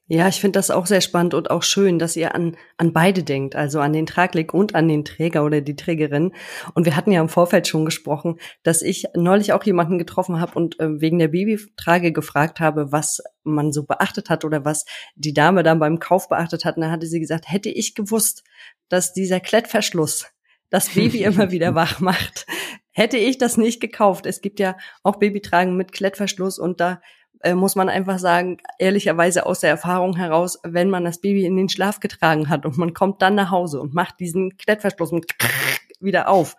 Ja, 0.08 0.28
ich 0.28 0.42
finde 0.42 0.60
das 0.60 0.70
auch 0.70 0.86
sehr 0.86 1.00
spannend 1.00 1.34
und 1.34 1.50
auch 1.50 1.64
schön, 1.64 1.98
dass 1.98 2.18
ihr 2.18 2.36
an, 2.36 2.58
an 2.78 2.92
beide 2.92 3.24
denkt, 3.24 3.56
also 3.56 3.80
an 3.80 3.94
den 3.94 4.06
Tragleg 4.06 4.54
und 4.54 4.76
an 4.76 4.90
den 4.90 5.06
Träger 5.06 5.46
oder 5.46 5.62
die 5.62 5.78
Trägerin. 5.78 6.34
Und 6.74 6.86
wir 6.86 6.98
hatten 6.98 7.14
ja 7.14 7.22
im 7.22 7.30
Vorfeld 7.30 7.70
schon 7.70 7.86
gesprochen, 7.86 8.38
dass 8.64 8.82
ich 8.82 9.06
neulich 9.16 9.54
auch 9.54 9.64
jemanden 9.64 9.98
getroffen 9.98 10.42
habe 10.42 10.56
und 10.56 10.78
äh, 10.82 11.00
wegen 11.00 11.20
der 11.20 11.30
Babytrage 11.30 12.12
gefragt 12.12 12.60
habe, 12.60 12.92
was 12.92 13.24
man 13.44 13.72
so 13.72 13.86
beachtet 13.86 14.30
hat 14.30 14.44
oder 14.44 14.66
was 14.66 14.84
die 15.16 15.34
Dame 15.34 15.64
dann 15.64 15.80
beim 15.80 16.00
Kauf 16.00 16.28
beachtet 16.28 16.66
hat. 16.66 16.76
Und 16.76 16.82
da 16.82 16.92
hatte 16.92 17.08
sie 17.08 17.22
gesagt, 17.22 17.50
hätte 17.50 17.70
ich 17.70 17.96
gewusst, 17.96 18.44
dass 18.90 19.14
dieser 19.14 19.40
Klettverschluss 19.40 20.26
das 20.70 20.90
Baby 20.90 21.24
immer 21.24 21.52
wieder 21.52 21.76
wach 21.76 22.02
macht, 22.02 22.46
hätte 22.92 23.18
ich 23.18 23.38
das 23.38 23.56
nicht 23.56 23.80
gekauft. 23.80 24.26
Es 24.26 24.42
gibt 24.42 24.60
ja 24.60 24.76
auch 25.02 25.16
Babytragen 25.16 25.78
mit 25.78 25.94
Klettverschluss 25.94 26.60
und 26.60 26.82
da 26.82 27.00
äh, 27.44 27.54
muss 27.54 27.76
man 27.76 27.90
einfach 27.90 28.20
sagen, 28.20 28.58
ehrlicherweise 28.80 29.46
aus 29.46 29.60
der 29.60 29.70
Erfahrung 29.70 30.16
heraus, 30.16 30.60
wenn 30.64 30.90
man 30.90 31.04
das 31.04 31.20
Baby 31.20 31.46
in 31.46 31.58
den 31.58 31.70
Schlaf 31.70 32.00
getragen 32.00 32.50
hat 32.50 32.66
und 32.66 32.78
man 32.78 32.94
kommt 32.94 33.22
dann 33.22 33.36
nach 33.36 33.52
Hause 33.52 33.82
und 33.82 33.94
macht 33.94 34.20
diesen 34.20 34.58
Klettverschluss 34.58 35.12
wieder 36.00 36.30
auf, 36.30 36.56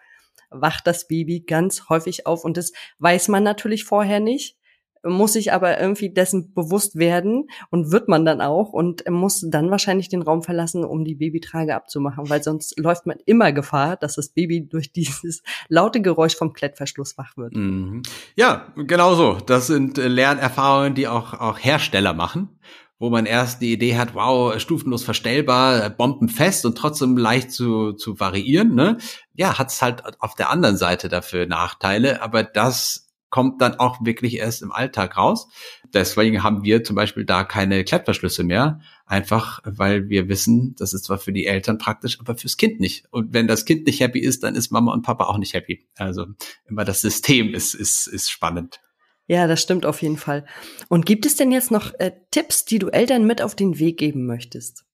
wacht 0.50 0.86
das 0.86 1.08
Baby 1.08 1.40
ganz 1.40 1.88
häufig 1.88 2.26
auf. 2.26 2.44
Und 2.44 2.56
das 2.56 2.72
weiß 2.98 3.28
man 3.28 3.42
natürlich 3.42 3.84
vorher 3.84 4.20
nicht 4.20 4.56
muss 5.04 5.34
sich 5.34 5.52
aber 5.52 5.80
irgendwie 5.80 6.10
dessen 6.10 6.54
bewusst 6.54 6.96
werden 6.96 7.48
und 7.70 7.92
wird 7.92 8.08
man 8.08 8.24
dann 8.24 8.40
auch 8.40 8.72
und 8.72 9.08
muss 9.08 9.44
dann 9.48 9.70
wahrscheinlich 9.70 10.08
den 10.08 10.22
Raum 10.22 10.42
verlassen, 10.42 10.84
um 10.84 11.04
die 11.04 11.14
Babytrage 11.14 11.74
abzumachen, 11.74 12.28
weil 12.28 12.42
sonst 12.42 12.78
läuft 12.78 13.06
man 13.06 13.18
immer 13.26 13.52
Gefahr, 13.52 13.96
dass 13.96 14.14
das 14.14 14.30
Baby 14.30 14.66
durch 14.66 14.92
dieses 14.92 15.42
laute 15.68 16.00
Geräusch 16.00 16.36
vom 16.36 16.52
Klettverschluss 16.52 17.18
wach 17.18 17.36
wird. 17.36 17.54
Mhm. 17.54 18.02
Ja, 18.36 18.72
genau 18.76 19.14
so. 19.14 19.38
Das 19.46 19.66
sind 19.66 19.98
äh, 19.98 20.08
Lernerfahrungen, 20.08 20.94
die 20.94 21.08
auch, 21.08 21.34
auch 21.34 21.58
Hersteller 21.58 22.14
machen 22.14 22.48
wo 22.98 23.10
man 23.10 23.26
erst 23.26 23.60
die 23.60 23.72
Idee 23.72 23.96
hat, 23.96 24.14
wow, 24.14 24.58
stufenlos 24.58 25.02
verstellbar, 25.04 25.90
bombenfest 25.90 26.64
und 26.64 26.78
trotzdem 26.78 27.18
leicht 27.18 27.50
zu, 27.50 27.92
zu 27.92 28.18
variieren, 28.18 28.74
ne? 28.74 28.98
Ja, 29.34 29.58
hat 29.58 29.68
es 29.68 29.82
halt 29.82 30.02
auf 30.20 30.36
der 30.36 30.48
anderen 30.48 30.76
Seite 30.76 31.08
dafür 31.08 31.46
Nachteile, 31.46 32.22
aber 32.22 32.44
das 32.44 33.03
kommt 33.34 33.60
dann 33.60 33.74
auch 33.80 33.98
wirklich 34.04 34.36
erst 34.36 34.62
im 34.62 34.70
Alltag 34.70 35.16
raus. 35.16 35.48
Deswegen 35.92 36.44
haben 36.44 36.62
wir 36.62 36.84
zum 36.84 36.94
Beispiel 36.94 37.24
da 37.24 37.42
keine 37.42 37.82
Klettverschlüsse 37.82 38.44
mehr, 38.44 38.80
einfach 39.06 39.58
weil 39.64 40.08
wir 40.08 40.28
wissen, 40.28 40.76
das 40.78 40.94
ist 40.94 41.06
zwar 41.06 41.18
für 41.18 41.32
die 41.32 41.46
Eltern 41.46 41.78
praktisch, 41.78 42.20
aber 42.20 42.36
fürs 42.36 42.56
Kind 42.56 42.78
nicht. 42.78 43.06
Und 43.10 43.32
wenn 43.32 43.48
das 43.48 43.64
Kind 43.64 43.88
nicht 43.88 43.98
happy 43.98 44.20
ist, 44.20 44.44
dann 44.44 44.54
ist 44.54 44.70
Mama 44.70 44.92
und 44.92 45.02
Papa 45.02 45.24
auch 45.24 45.38
nicht 45.38 45.52
happy. 45.52 45.84
Also 45.96 46.26
immer 46.68 46.84
das 46.84 47.00
System 47.00 47.54
ist, 47.54 47.74
ist, 47.74 48.06
ist 48.06 48.30
spannend. 48.30 48.78
Ja, 49.26 49.48
das 49.48 49.60
stimmt 49.60 49.84
auf 49.84 50.00
jeden 50.00 50.16
Fall. 50.16 50.46
Und 50.88 51.04
gibt 51.04 51.26
es 51.26 51.34
denn 51.34 51.50
jetzt 51.50 51.72
noch 51.72 51.92
äh, 51.98 52.12
Tipps, 52.30 52.64
die 52.64 52.78
du 52.78 52.86
Eltern 52.90 53.26
mit 53.26 53.42
auf 53.42 53.56
den 53.56 53.80
Weg 53.80 53.98
geben 53.98 54.26
möchtest? 54.26 54.84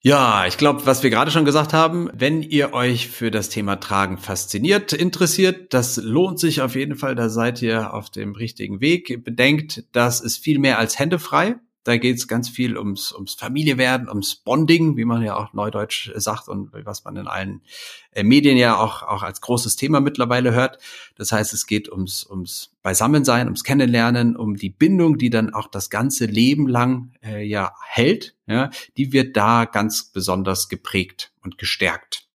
Ja, 0.00 0.46
ich 0.46 0.56
glaube, 0.58 0.86
was 0.86 1.02
wir 1.02 1.10
gerade 1.10 1.32
schon 1.32 1.44
gesagt 1.44 1.72
haben, 1.72 2.08
wenn 2.14 2.42
ihr 2.42 2.72
euch 2.72 3.08
für 3.08 3.32
das 3.32 3.48
Thema 3.48 3.76
Tragen 3.76 4.16
fasziniert, 4.16 4.92
interessiert, 4.92 5.74
das 5.74 5.96
lohnt 5.96 6.38
sich 6.38 6.60
auf 6.60 6.76
jeden 6.76 6.94
Fall, 6.94 7.16
da 7.16 7.28
seid 7.28 7.60
ihr 7.62 7.92
auf 7.92 8.08
dem 8.08 8.36
richtigen 8.36 8.80
Weg. 8.80 9.24
Bedenkt, 9.24 9.84
das 9.90 10.20
ist 10.20 10.38
viel 10.38 10.60
mehr 10.60 10.78
als 10.78 11.00
Hände 11.00 11.18
frei. 11.18 11.56
Da 11.88 11.96
geht 11.96 12.18
es 12.18 12.28
ganz 12.28 12.50
viel 12.50 12.76
ums, 12.76 13.14
ums 13.14 13.32
Familiewerden, 13.32 14.10
ums 14.10 14.36
Bonding, 14.36 14.98
wie 14.98 15.06
man 15.06 15.22
ja 15.22 15.38
auch 15.38 15.54
neudeutsch 15.54 16.10
sagt 16.16 16.46
und 16.46 16.70
was 16.84 17.02
man 17.04 17.16
in 17.16 17.26
allen 17.26 17.62
äh, 18.12 18.22
Medien 18.22 18.58
ja 18.58 18.76
auch, 18.76 19.02
auch 19.02 19.22
als 19.22 19.40
großes 19.40 19.76
Thema 19.76 20.00
mittlerweile 20.00 20.52
hört. 20.52 20.76
Das 21.16 21.32
heißt, 21.32 21.54
es 21.54 21.66
geht 21.66 21.90
ums, 21.90 22.26
ums 22.28 22.74
Beisammensein, 22.82 23.46
ums 23.46 23.64
Kennenlernen, 23.64 24.36
um 24.36 24.56
die 24.56 24.68
Bindung, 24.68 25.16
die 25.16 25.30
dann 25.30 25.54
auch 25.54 25.66
das 25.66 25.88
ganze 25.88 26.26
Leben 26.26 26.68
lang 26.68 27.14
äh, 27.24 27.42
ja 27.42 27.72
hält. 27.82 28.36
Ja, 28.46 28.68
die 28.98 29.14
wird 29.14 29.34
da 29.38 29.64
ganz 29.64 30.12
besonders 30.12 30.68
geprägt 30.68 31.32
und 31.42 31.56
gestärkt. 31.56 32.27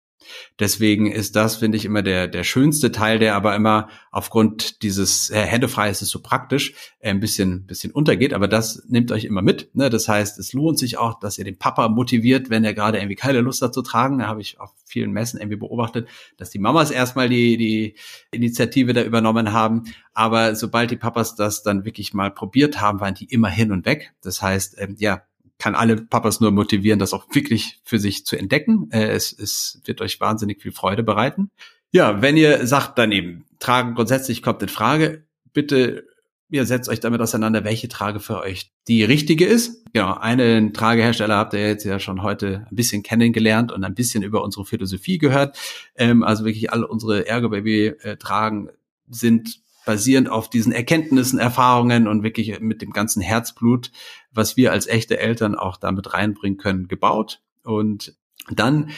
Deswegen 0.58 1.10
ist 1.10 1.36
das, 1.36 1.56
finde 1.56 1.76
ich, 1.76 1.84
immer 1.84 2.02
der, 2.02 2.28
der 2.28 2.44
schönste 2.44 2.92
Teil, 2.92 3.18
der 3.18 3.34
aber 3.34 3.54
immer 3.56 3.88
aufgrund 4.10 4.82
dieses 4.82 5.30
äh, 5.30 5.40
Händefrei 5.40 5.90
ist 5.90 6.02
es 6.02 6.10
so 6.10 6.20
praktisch, 6.20 6.74
äh, 7.00 7.10
ein 7.10 7.20
bisschen, 7.20 7.66
bisschen 7.66 7.92
untergeht. 7.92 8.32
Aber 8.34 8.48
das 8.48 8.82
nimmt 8.88 9.10
euch 9.12 9.24
immer 9.24 9.42
mit. 9.42 9.74
Ne? 9.74 9.90
Das 9.90 10.08
heißt, 10.08 10.38
es 10.38 10.52
lohnt 10.52 10.78
sich 10.78 10.98
auch, 10.98 11.18
dass 11.18 11.38
ihr 11.38 11.44
den 11.44 11.58
Papa 11.58 11.88
motiviert, 11.88 12.50
wenn 12.50 12.64
er 12.64 12.74
gerade 12.74 12.98
irgendwie 12.98 13.16
keine 13.16 13.40
Lust 13.40 13.62
hat 13.62 13.74
zu 13.74 13.82
tragen. 13.82 14.18
Da 14.18 14.26
habe 14.26 14.40
ich 14.40 14.60
auf 14.60 14.72
vielen 14.84 15.12
Messen 15.12 15.40
irgendwie 15.40 15.56
beobachtet, 15.56 16.08
dass 16.36 16.50
die 16.50 16.58
Mamas 16.58 16.90
erstmal 16.90 17.28
die, 17.28 17.56
die 17.56 17.96
Initiative 18.30 18.92
da 18.92 19.02
übernommen 19.02 19.52
haben. 19.52 19.84
Aber 20.12 20.54
sobald 20.54 20.90
die 20.90 20.96
Papas 20.96 21.34
das 21.34 21.62
dann 21.62 21.84
wirklich 21.84 22.12
mal 22.14 22.30
probiert 22.30 22.80
haben, 22.80 23.00
waren 23.00 23.14
die 23.14 23.24
immer 23.24 23.48
hin 23.48 23.72
und 23.72 23.86
weg. 23.86 24.12
Das 24.22 24.42
heißt, 24.42 24.76
ähm, 24.78 24.96
ja, 24.98 25.22
kann 25.62 25.76
alle 25.76 25.94
Papas 25.94 26.40
nur 26.40 26.50
motivieren, 26.50 26.98
das 26.98 27.12
auch 27.12 27.26
wirklich 27.32 27.78
für 27.84 28.00
sich 28.00 28.26
zu 28.26 28.36
entdecken. 28.36 28.90
Äh, 28.90 29.10
es, 29.10 29.32
es 29.32 29.80
wird 29.84 30.00
euch 30.00 30.20
wahnsinnig 30.20 30.60
viel 30.60 30.72
Freude 30.72 31.04
bereiten. 31.04 31.52
Ja, 31.92 32.20
wenn 32.20 32.36
ihr 32.36 32.66
sagt, 32.66 32.98
dann 32.98 33.12
eben, 33.12 33.44
Tragen 33.60 33.94
grundsätzlich 33.94 34.42
kommt 34.42 34.60
in 34.62 34.68
Frage, 34.68 35.24
bitte 35.52 36.04
ihr 36.50 36.66
setzt 36.66 36.88
euch 36.88 36.98
damit 36.98 37.20
auseinander, 37.20 37.62
welche 37.62 37.88
Trage 37.88 38.18
für 38.18 38.40
euch 38.40 38.72
die 38.88 39.04
richtige 39.04 39.46
ist. 39.46 39.84
Genau, 39.92 40.14
einen 40.14 40.74
Tragehersteller 40.74 41.36
habt 41.36 41.54
ihr 41.54 41.68
jetzt 41.68 41.84
ja 41.84 42.00
schon 42.00 42.24
heute 42.24 42.66
ein 42.68 42.74
bisschen 42.74 43.04
kennengelernt 43.04 43.70
und 43.70 43.84
ein 43.84 43.94
bisschen 43.94 44.24
über 44.24 44.42
unsere 44.42 44.64
Philosophie 44.64 45.18
gehört. 45.18 45.56
Ähm, 45.94 46.24
also 46.24 46.44
wirklich 46.44 46.72
alle 46.72 46.88
unsere 46.88 47.28
Ergo 47.28 47.50
Baby 47.50 47.94
äh, 48.00 48.16
Tragen 48.16 48.68
sind 49.08 49.60
basierend 49.84 50.28
auf 50.28 50.48
diesen 50.50 50.72
Erkenntnissen, 50.72 51.38
Erfahrungen 51.38 52.08
und 52.08 52.22
wirklich 52.22 52.60
mit 52.60 52.82
dem 52.82 52.90
ganzen 52.90 53.22
Herzblut, 53.22 53.90
was 54.30 54.56
wir 54.56 54.72
als 54.72 54.86
echte 54.86 55.18
Eltern 55.18 55.54
auch 55.54 55.76
damit 55.76 56.12
reinbringen 56.12 56.58
können, 56.58 56.88
gebaut. 56.88 57.42
Und 57.62 58.16
dann 58.50 58.90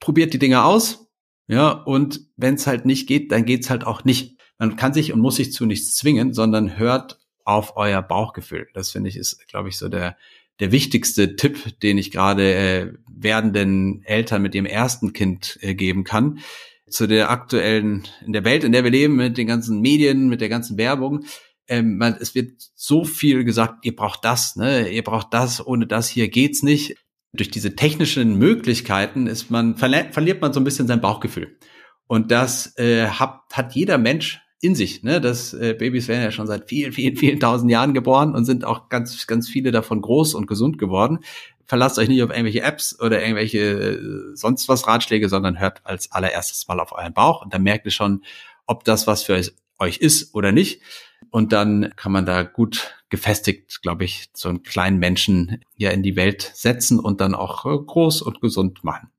probiert 0.00 0.32
die 0.32 0.38
Dinge 0.38 0.64
aus. 0.64 1.06
Ja, 1.46 1.70
und 1.70 2.20
wenn 2.36 2.54
es 2.54 2.66
halt 2.66 2.84
nicht 2.84 3.06
geht, 3.06 3.32
dann 3.32 3.44
geht's 3.44 3.70
halt 3.70 3.84
auch 3.84 4.04
nicht. 4.04 4.38
Man 4.58 4.76
kann 4.76 4.92
sich 4.92 5.12
und 5.12 5.20
muss 5.20 5.36
sich 5.36 5.52
zu 5.52 5.66
nichts 5.66 5.96
zwingen, 5.96 6.34
sondern 6.34 6.76
hört 6.76 7.18
auf 7.44 7.76
euer 7.76 8.02
Bauchgefühl. 8.02 8.68
Das 8.74 8.90
finde 8.90 9.08
ich 9.08 9.16
ist, 9.16 9.46
glaube 9.48 9.68
ich, 9.68 9.78
so 9.78 9.88
der 9.88 10.16
der 10.60 10.72
wichtigste 10.72 11.36
Tipp, 11.36 11.78
den 11.80 11.98
ich 11.98 12.10
gerade 12.10 12.52
äh, 12.52 12.92
werdenden 13.08 14.02
Eltern 14.04 14.42
mit 14.42 14.54
ihrem 14.54 14.66
ersten 14.66 15.12
Kind 15.12 15.58
äh, 15.62 15.74
geben 15.74 16.04
kann 16.04 16.40
zu 16.90 17.06
der 17.06 17.30
aktuellen, 17.30 18.06
in 18.24 18.32
der 18.32 18.44
Welt, 18.44 18.64
in 18.64 18.72
der 18.72 18.84
wir 18.84 18.90
leben, 18.90 19.16
mit 19.16 19.38
den 19.38 19.46
ganzen 19.46 19.80
Medien, 19.80 20.28
mit 20.28 20.40
der 20.40 20.48
ganzen 20.48 20.76
Werbung. 20.78 21.24
Ähm, 21.66 21.98
man, 21.98 22.16
es 22.20 22.34
wird 22.34 22.52
so 22.74 23.04
viel 23.04 23.44
gesagt, 23.44 23.84
ihr 23.84 23.94
braucht 23.94 24.24
das, 24.24 24.56
ne, 24.56 24.88
ihr 24.88 25.04
braucht 25.04 25.32
das, 25.34 25.64
ohne 25.66 25.86
das 25.86 26.08
hier 26.08 26.28
geht's 26.28 26.62
nicht. 26.62 26.96
Durch 27.32 27.50
diese 27.50 27.76
technischen 27.76 28.36
Möglichkeiten 28.36 29.26
ist 29.26 29.50
man, 29.50 29.76
verliert 29.76 30.40
man 30.40 30.52
so 30.52 30.60
ein 30.60 30.64
bisschen 30.64 30.86
sein 30.86 31.00
Bauchgefühl. 31.00 31.58
Und 32.06 32.30
das 32.30 32.76
äh, 32.78 33.06
hat, 33.06 33.40
hat 33.52 33.74
jeder 33.74 33.98
Mensch 33.98 34.40
in 34.60 34.74
sich. 34.74 35.02
Ne? 35.02 35.20
Das 35.20 35.52
äh, 35.52 35.74
Babys 35.78 36.08
werden 36.08 36.22
ja 36.22 36.30
schon 36.32 36.46
seit 36.46 36.68
vielen, 36.68 36.92
vielen, 36.92 37.16
vielen 37.16 37.38
tausend 37.38 37.70
Jahren 37.70 37.92
geboren 37.92 38.34
und 38.34 38.46
sind 38.46 38.64
auch 38.64 38.88
ganz, 38.88 39.26
ganz 39.26 39.48
viele 39.48 39.70
davon 39.70 40.00
groß 40.00 40.34
und 40.34 40.46
gesund 40.46 40.78
geworden 40.78 41.20
verlasst 41.68 41.98
euch 41.98 42.08
nicht 42.08 42.22
auf 42.22 42.30
irgendwelche 42.30 42.62
Apps 42.62 42.98
oder 42.98 43.20
irgendwelche 43.20 43.58
äh, 43.58 44.34
sonst 44.34 44.68
was 44.68 44.86
Ratschläge, 44.88 45.28
sondern 45.28 45.60
hört 45.60 45.82
als 45.84 46.10
allererstes 46.10 46.66
mal 46.66 46.80
auf 46.80 46.92
euren 46.92 47.12
Bauch 47.12 47.42
und 47.42 47.52
dann 47.54 47.62
merkt 47.62 47.84
ihr 47.84 47.92
schon, 47.92 48.24
ob 48.66 48.84
das 48.84 49.06
was 49.06 49.22
für 49.22 49.40
euch 49.78 49.98
ist 49.98 50.34
oder 50.34 50.50
nicht. 50.50 50.80
Und 51.30 51.52
dann 51.52 51.92
kann 51.96 52.12
man 52.12 52.24
da 52.26 52.42
gut 52.42 52.94
gefestigt, 53.10 53.82
glaube 53.82 54.04
ich, 54.04 54.30
so 54.32 54.48
einen 54.48 54.62
kleinen 54.62 54.98
Menschen 54.98 55.62
ja 55.76 55.90
in 55.90 56.02
die 56.02 56.16
Welt 56.16 56.50
setzen 56.54 56.98
und 56.98 57.20
dann 57.20 57.34
auch 57.34 57.66
äh, 57.66 57.78
groß 57.78 58.22
und 58.22 58.40
gesund 58.40 58.82
machen. 58.82 59.10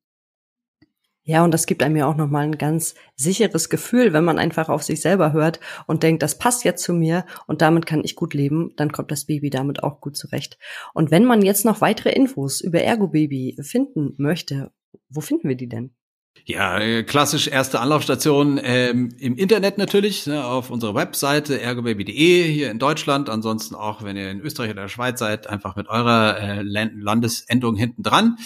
Ja, 1.30 1.44
und 1.44 1.54
das 1.54 1.68
gibt 1.68 1.84
einem 1.84 1.96
ja 1.96 2.08
auch 2.08 2.16
nochmal 2.16 2.46
ein 2.46 2.58
ganz 2.58 2.96
sicheres 3.16 3.70
Gefühl, 3.70 4.14
wenn 4.14 4.24
man 4.24 4.40
einfach 4.40 4.68
auf 4.68 4.82
sich 4.82 5.00
selber 5.00 5.32
hört 5.32 5.60
und 5.86 6.02
denkt, 6.02 6.24
das 6.24 6.40
passt 6.40 6.64
jetzt 6.64 6.82
zu 6.82 6.92
mir 6.92 7.24
und 7.46 7.62
damit 7.62 7.86
kann 7.86 8.04
ich 8.04 8.16
gut 8.16 8.34
leben, 8.34 8.74
dann 8.78 8.92
kommt 8.92 9.12
das 9.12 9.26
Baby 9.26 9.52
damit 9.52 9.84
auch 9.84 10.02
gut 10.02 10.18
zurecht. 10.18 10.58
Und 10.96 11.12
wenn 11.12 11.26
man 11.26 11.44
jetzt 11.44 11.66
noch 11.66 11.82
weitere 11.82 12.10
Infos 12.10 12.62
über 12.62 12.82
Ergo 12.82 13.10
Baby 13.10 13.56
finden 13.62 14.16
möchte, 14.18 14.72
wo 15.08 15.22
finden 15.22 15.48
wir 15.48 15.56
die 15.56 15.70
denn? 15.70 15.92
Ja, 16.46 16.80
äh, 16.80 17.04
klassisch 17.04 17.48
erste 17.48 17.80
Anlaufstation 17.80 18.60
ähm, 18.64 19.10
im 19.20 19.36
Internet 19.36 19.78
natürlich, 19.78 20.26
ne, 20.26 20.44
auf 20.44 20.72
unserer 20.72 20.96
Webseite 20.96 21.62
ergobaby.de 21.62 22.52
hier 22.52 22.72
in 22.72 22.80
Deutschland. 22.80 23.30
Ansonsten 23.30 23.76
auch, 23.76 24.04
wenn 24.04 24.18
ihr 24.18 24.32
in 24.32 24.40
Österreich 24.40 24.72
oder 24.72 24.84
der 24.84 24.90
Schweiz 24.90 25.20
seid, 25.20 25.48
einfach 25.48 25.76
mit 25.76 25.90
eurer 25.90 26.40
äh, 26.40 26.62
Landesendung 26.64 27.76
hinten 27.76 28.02
dran. 28.02 28.38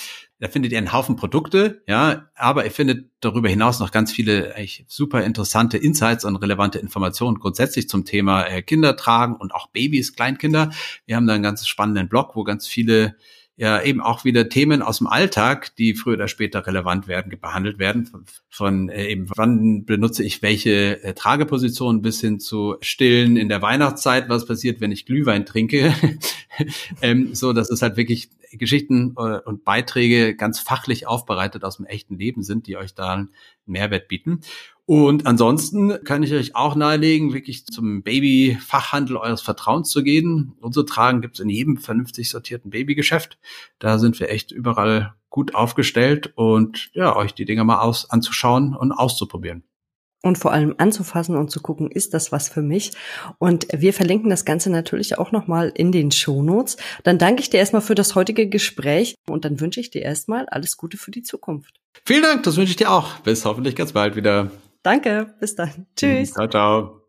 Da 0.44 0.50
findet 0.50 0.74
ihr 0.74 0.78
einen 0.78 0.92
Haufen 0.92 1.16
Produkte, 1.16 1.84
ja, 1.88 2.30
aber 2.36 2.66
ihr 2.66 2.72
findet 2.72 3.10
darüber 3.22 3.48
hinaus 3.48 3.80
noch 3.80 3.92
ganz 3.92 4.12
viele 4.12 4.54
echt 4.56 4.92
super 4.92 5.24
interessante 5.24 5.78
Insights 5.78 6.26
und 6.26 6.36
relevante 6.36 6.80
Informationen 6.80 7.40
grundsätzlich 7.40 7.88
zum 7.88 8.04
Thema 8.04 8.44
äh, 8.48 8.62
Kindertragen 8.62 9.38
und 9.38 9.56
auch 9.56 9.68
Babys, 9.68 10.18
Kleinkinder. 10.18 10.72
Wir 11.06 11.16
haben 11.16 11.28
da 11.28 11.34
einen 11.36 11.44
ganz 11.44 11.66
spannenden 11.66 12.10
Blog, 12.10 12.36
wo 12.36 12.44
ganz 12.44 12.68
viele 12.68 13.16
ja 13.56 13.82
eben 13.82 14.02
auch 14.02 14.26
wieder 14.26 14.50
Themen 14.50 14.82
aus 14.82 14.98
dem 14.98 15.08
Alltag, 15.08 15.76
die 15.76 15.94
früher 15.94 16.16
oder 16.16 16.28
später 16.28 16.66
relevant 16.66 17.08
werden, 17.08 17.38
behandelt 17.40 17.78
werden. 17.78 18.06
Von, 18.06 18.26
von 18.50 18.90
äh, 18.90 19.08
eben, 19.08 19.28
wann 19.36 19.86
benutze 19.86 20.24
ich 20.24 20.42
welche 20.42 21.04
äh, 21.04 21.14
Trageposition 21.14 22.02
bis 22.02 22.20
hin 22.20 22.40
zu 22.40 22.76
Stillen 22.82 23.38
in 23.38 23.50
der 23.50 23.62
Weihnachtszeit, 23.62 24.28
was 24.28 24.46
passiert, 24.46 24.82
wenn 24.82 24.92
ich 24.92 25.06
Glühwein 25.06 25.46
trinke. 25.46 25.94
ähm, 27.02 27.36
so, 27.36 27.54
dass 27.54 27.70
es 27.70 27.82
halt 27.82 27.96
wirklich 27.96 28.30
Geschichten 28.58 29.16
äh, 29.18 29.40
und 29.40 29.64
Beiträge 29.64 30.36
ganz 30.36 30.60
fachlich 30.60 31.08
aufbereitet 31.08 31.64
aus 31.64 31.78
dem 31.78 31.86
echten 31.86 32.18
Leben 32.18 32.44
sind, 32.44 32.68
die 32.68 32.78
euch 32.78 32.96
da 32.96 33.14
einen 33.14 33.30
Mehrwert 33.66 34.08
bieten. 34.08 34.42
Und 34.86 35.26
ansonsten 35.26 36.04
kann 36.04 36.24
ich 36.24 36.34
euch 36.34 36.56
auch 36.56 36.76
nahelegen, 36.76 37.34
wirklich 37.34 37.66
zum 37.66 38.04
Babyfachhandel 38.04 39.16
eures 39.16 39.42
Vertrauens 39.42 39.90
zu 39.90 40.04
gehen. 40.04 40.54
Unsere 40.60 40.86
Tragen 40.86 41.22
gibt 41.22 41.36
es 41.36 41.40
in 41.40 41.50
jedem 41.50 41.78
vernünftig 41.78 42.30
sortierten 42.30 42.72
Babygeschäft. 42.72 43.38
Da 43.80 43.98
sind 43.98 44.20
wir 44.20 44.30
echt 44.30 44.52
überall 44.52 45.14
gut 45.30 45.56
aufgestellt 45.56 46.34
und 46.36 46.92
ja, 46.94 47.16
euch 47.16 47.34
die 47.34 47.46
Dinger 47.46 47.64
mal 47.64 47.80
aus 47.80 48.10
anzuschauen 48.10 48.76
und 48.76 48.92
auszuprobieren. 48.92 49.64
Und 50.24 50.38
vor 50.38 50.52
allem 50.52 50.74
anzufassen 50.80 51.36
und 51.38 51.52
zu 51.52 51.62
gucken, 51.62 51.92
ist 51.92 52.16
das 52.16 52.32
was 52.32 52.50
für 52.50 52.64
mich? 52.64 52.92
Und 53.38 53.68
wir 53.72 53.94
verlinken 53.94 54.32
das 54.32 54.46
Ganze 54.46 54.72
natürlich 54.72 55.20
auch 55.20 55.32
nochmal 55.32 55.72
in 55.76 55.92
den 55.92 56.12
Shownotes. 56.12 56.78
Dann 57.04 57.20
danke 57.20 57.42
ich 57.42 57.52
dir 57.52 57.58
erstmal 57.58 57.84
für 57.84 57.94
das 57.94 58.16
heutige 58.16 58.48
Gespräch 58.48 59.16
und 59.30 59.46
dann 59.46 59.60
wünsche 59.60 59.80
ich 59.80 59.92
dir 59.92 60.02
erstmal 60.02 60.48
alles 60.48 60.78
Gute 60.78 60.98
für 60.98 61.12
die 61.12 61.24
Zukunft. 61.24 61.76
Vielen 62.06 62.24
Dank, 62.24 62.44
das 62.44 62.58
wünsche 62.58 62.72
ich 62.72 62.78
dir 62.78 62.92
auch. 62.92 63.20
Bis 63.20 63.46
hoffentlich 63.46 63.76
ganz 63.76 63.92
bald 63.92 64.16
wieder. 64.16 64.50
Danke, 64.82 65.34
bis 65.40 65.56
dann. 65.56 65.86
Tschüss. 65.96 66.32
Ciao, 66.32 66.48
ciao. 66.48 67.03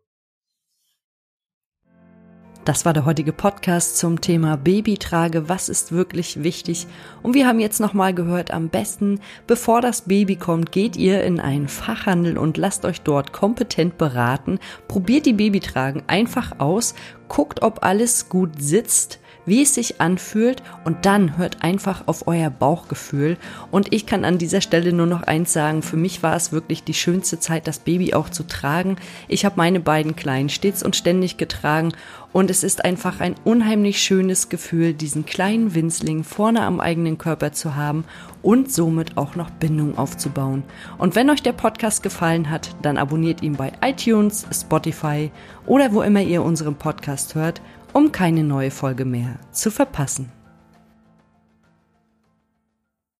Das 2.65 2.83
war 2.83 2.93
der 2.93 3.05
heutige 3.05 3.31
Podcast 3.31 3.99
zum 3.99 4.21
Thema 4.21 4.57
Babytrage. 4.57 5.47
Was 5.47 5.69
ist 5.69 5.91
wirklich 5.91 6.41
wichtig? 6.41 6.87
Und 7.21 7.35
wir 7.35 7.45
haben 7.45 7.59
jetzt 7.59 7.79
nochmal 7.79 8.11
gehört, 8.15 8.49
am 8.49 8.69
besten, 8.69 9.19
bevor 9.45 9.81
das 9.81 10.01
Baby 10.01 10.35
kommt, 10.35 10.71
geht 10.71 10.97
ihr 10.97 11.23
in 11.23 11.39
einen 11.39 11.67
Fachhandel 11.67 12.39
und 12.39 12.57
lasst 12.57 12.83
euch 12.83 13.01
dort 13.01 13.33
kompetent 13.33 13.99
beraten. 13.99 14.57
Probiert 14.87 15.27
die 15.27 15.33
Babytragen 15.33 16.01
einfach 16.07 16.59
aus. 16.59 16.95
Guckt, 17.27 17.61
ob 17.61 17.85
alles 17.85 18.29
gut 18.29 18.59
sitzt 18.59 19.19
wie 19.45 19.61
es 19.61 19.75
sich 19.75 20.01
anfühlt 20.01 20.63
und 20.83 21.05
dann 21.05 21.37
hört 21.37 21.63
einfach 21.63 22.03
auf 22.07 22.27
euer 22.27 22.49
Bauchgefühl. 22.49 23.37
Und 23.71 23.93
ich 23.93 24.05
kann 24.05 24.25
an 24.25 24.37
dieser 24.37 24.61
Stelle 24.61 24.93
nur 24.93 25.05
noch 25.05 25.23
eins 25.23 25.53
sagen, 25.53 25.81
für 25.81 25.97
mich 25.97 26.23
war 26.23 26.35
es 26.35 26.51
wirklich 26.51 26.83
die 26.83 26.93
schönste 26.93 27.39
Zeit, 27.39 27.67
das 27.67 27.79
Baby 27.79 28.13
auch 28.13 28.29
zu 28.29 28.43
tragen. 28.43 28.97
Ich 29.27 29.45
habe 29.45 29.57
meine 29.57 29.79
beiden 29.79 30.15
Kleinen 30.15 30.49
stets 30.49 30.83
und 30.83 30.95
ständig 30.95 31.37
getragen 31.37 31.91
und 32.35 32.49
es 32.49 32.63
ist 32.63 32.83
einfach 32.83 33.21
ein 33.21 33.35
unheimlich 33.45 34.01
schönes 34.01 34.49
Gefühl, 34.49 34.93
diesen 34.93 35.25
kleinen 35.25 35.73
Winzling 35.73 36.25
vorne 36.25 36.63
am 36.63 36.81
eigenen 36.81 37.17
Körper 37.17 37.53
zu 37.53 37.75
haben 37.75 38.03
und 38.41 38.69
somit 38.69 39.15
auch 39.15 39.35
noch 39.35 39.49
Bindung 39.51 39.97
aufzubauen. 39.97 40.63
Und 40.97 41.15
wenn 41.15 41.29
euch 41.29 41.41
der 41.43 41.53
Podcast 41.53 42.03
gefallen 42.03 42.49
hat, 42.49 42.75
dann 42.81 42.97
abonniert 42.97 43.41
ihn 43.41 43.55
bei 43.55 43.71
iTunes, 43.81 44.45
Spotify 44.51 45.31
oder 45.65 45.93
wo 45.93 46.01
immer 46.01 46.21
ihr 46.21 46.43
unseren 46.43 46.75
Podcast 46.75 47.35
hört 47.35 47.61
um 47.95 48.11
keine 48.11 48.43
neue 48.43 48.71
Folge 48.71 49.05
mehr 49.05 49.39
zu 49.53 49.71
verpassen. 49.71 50.29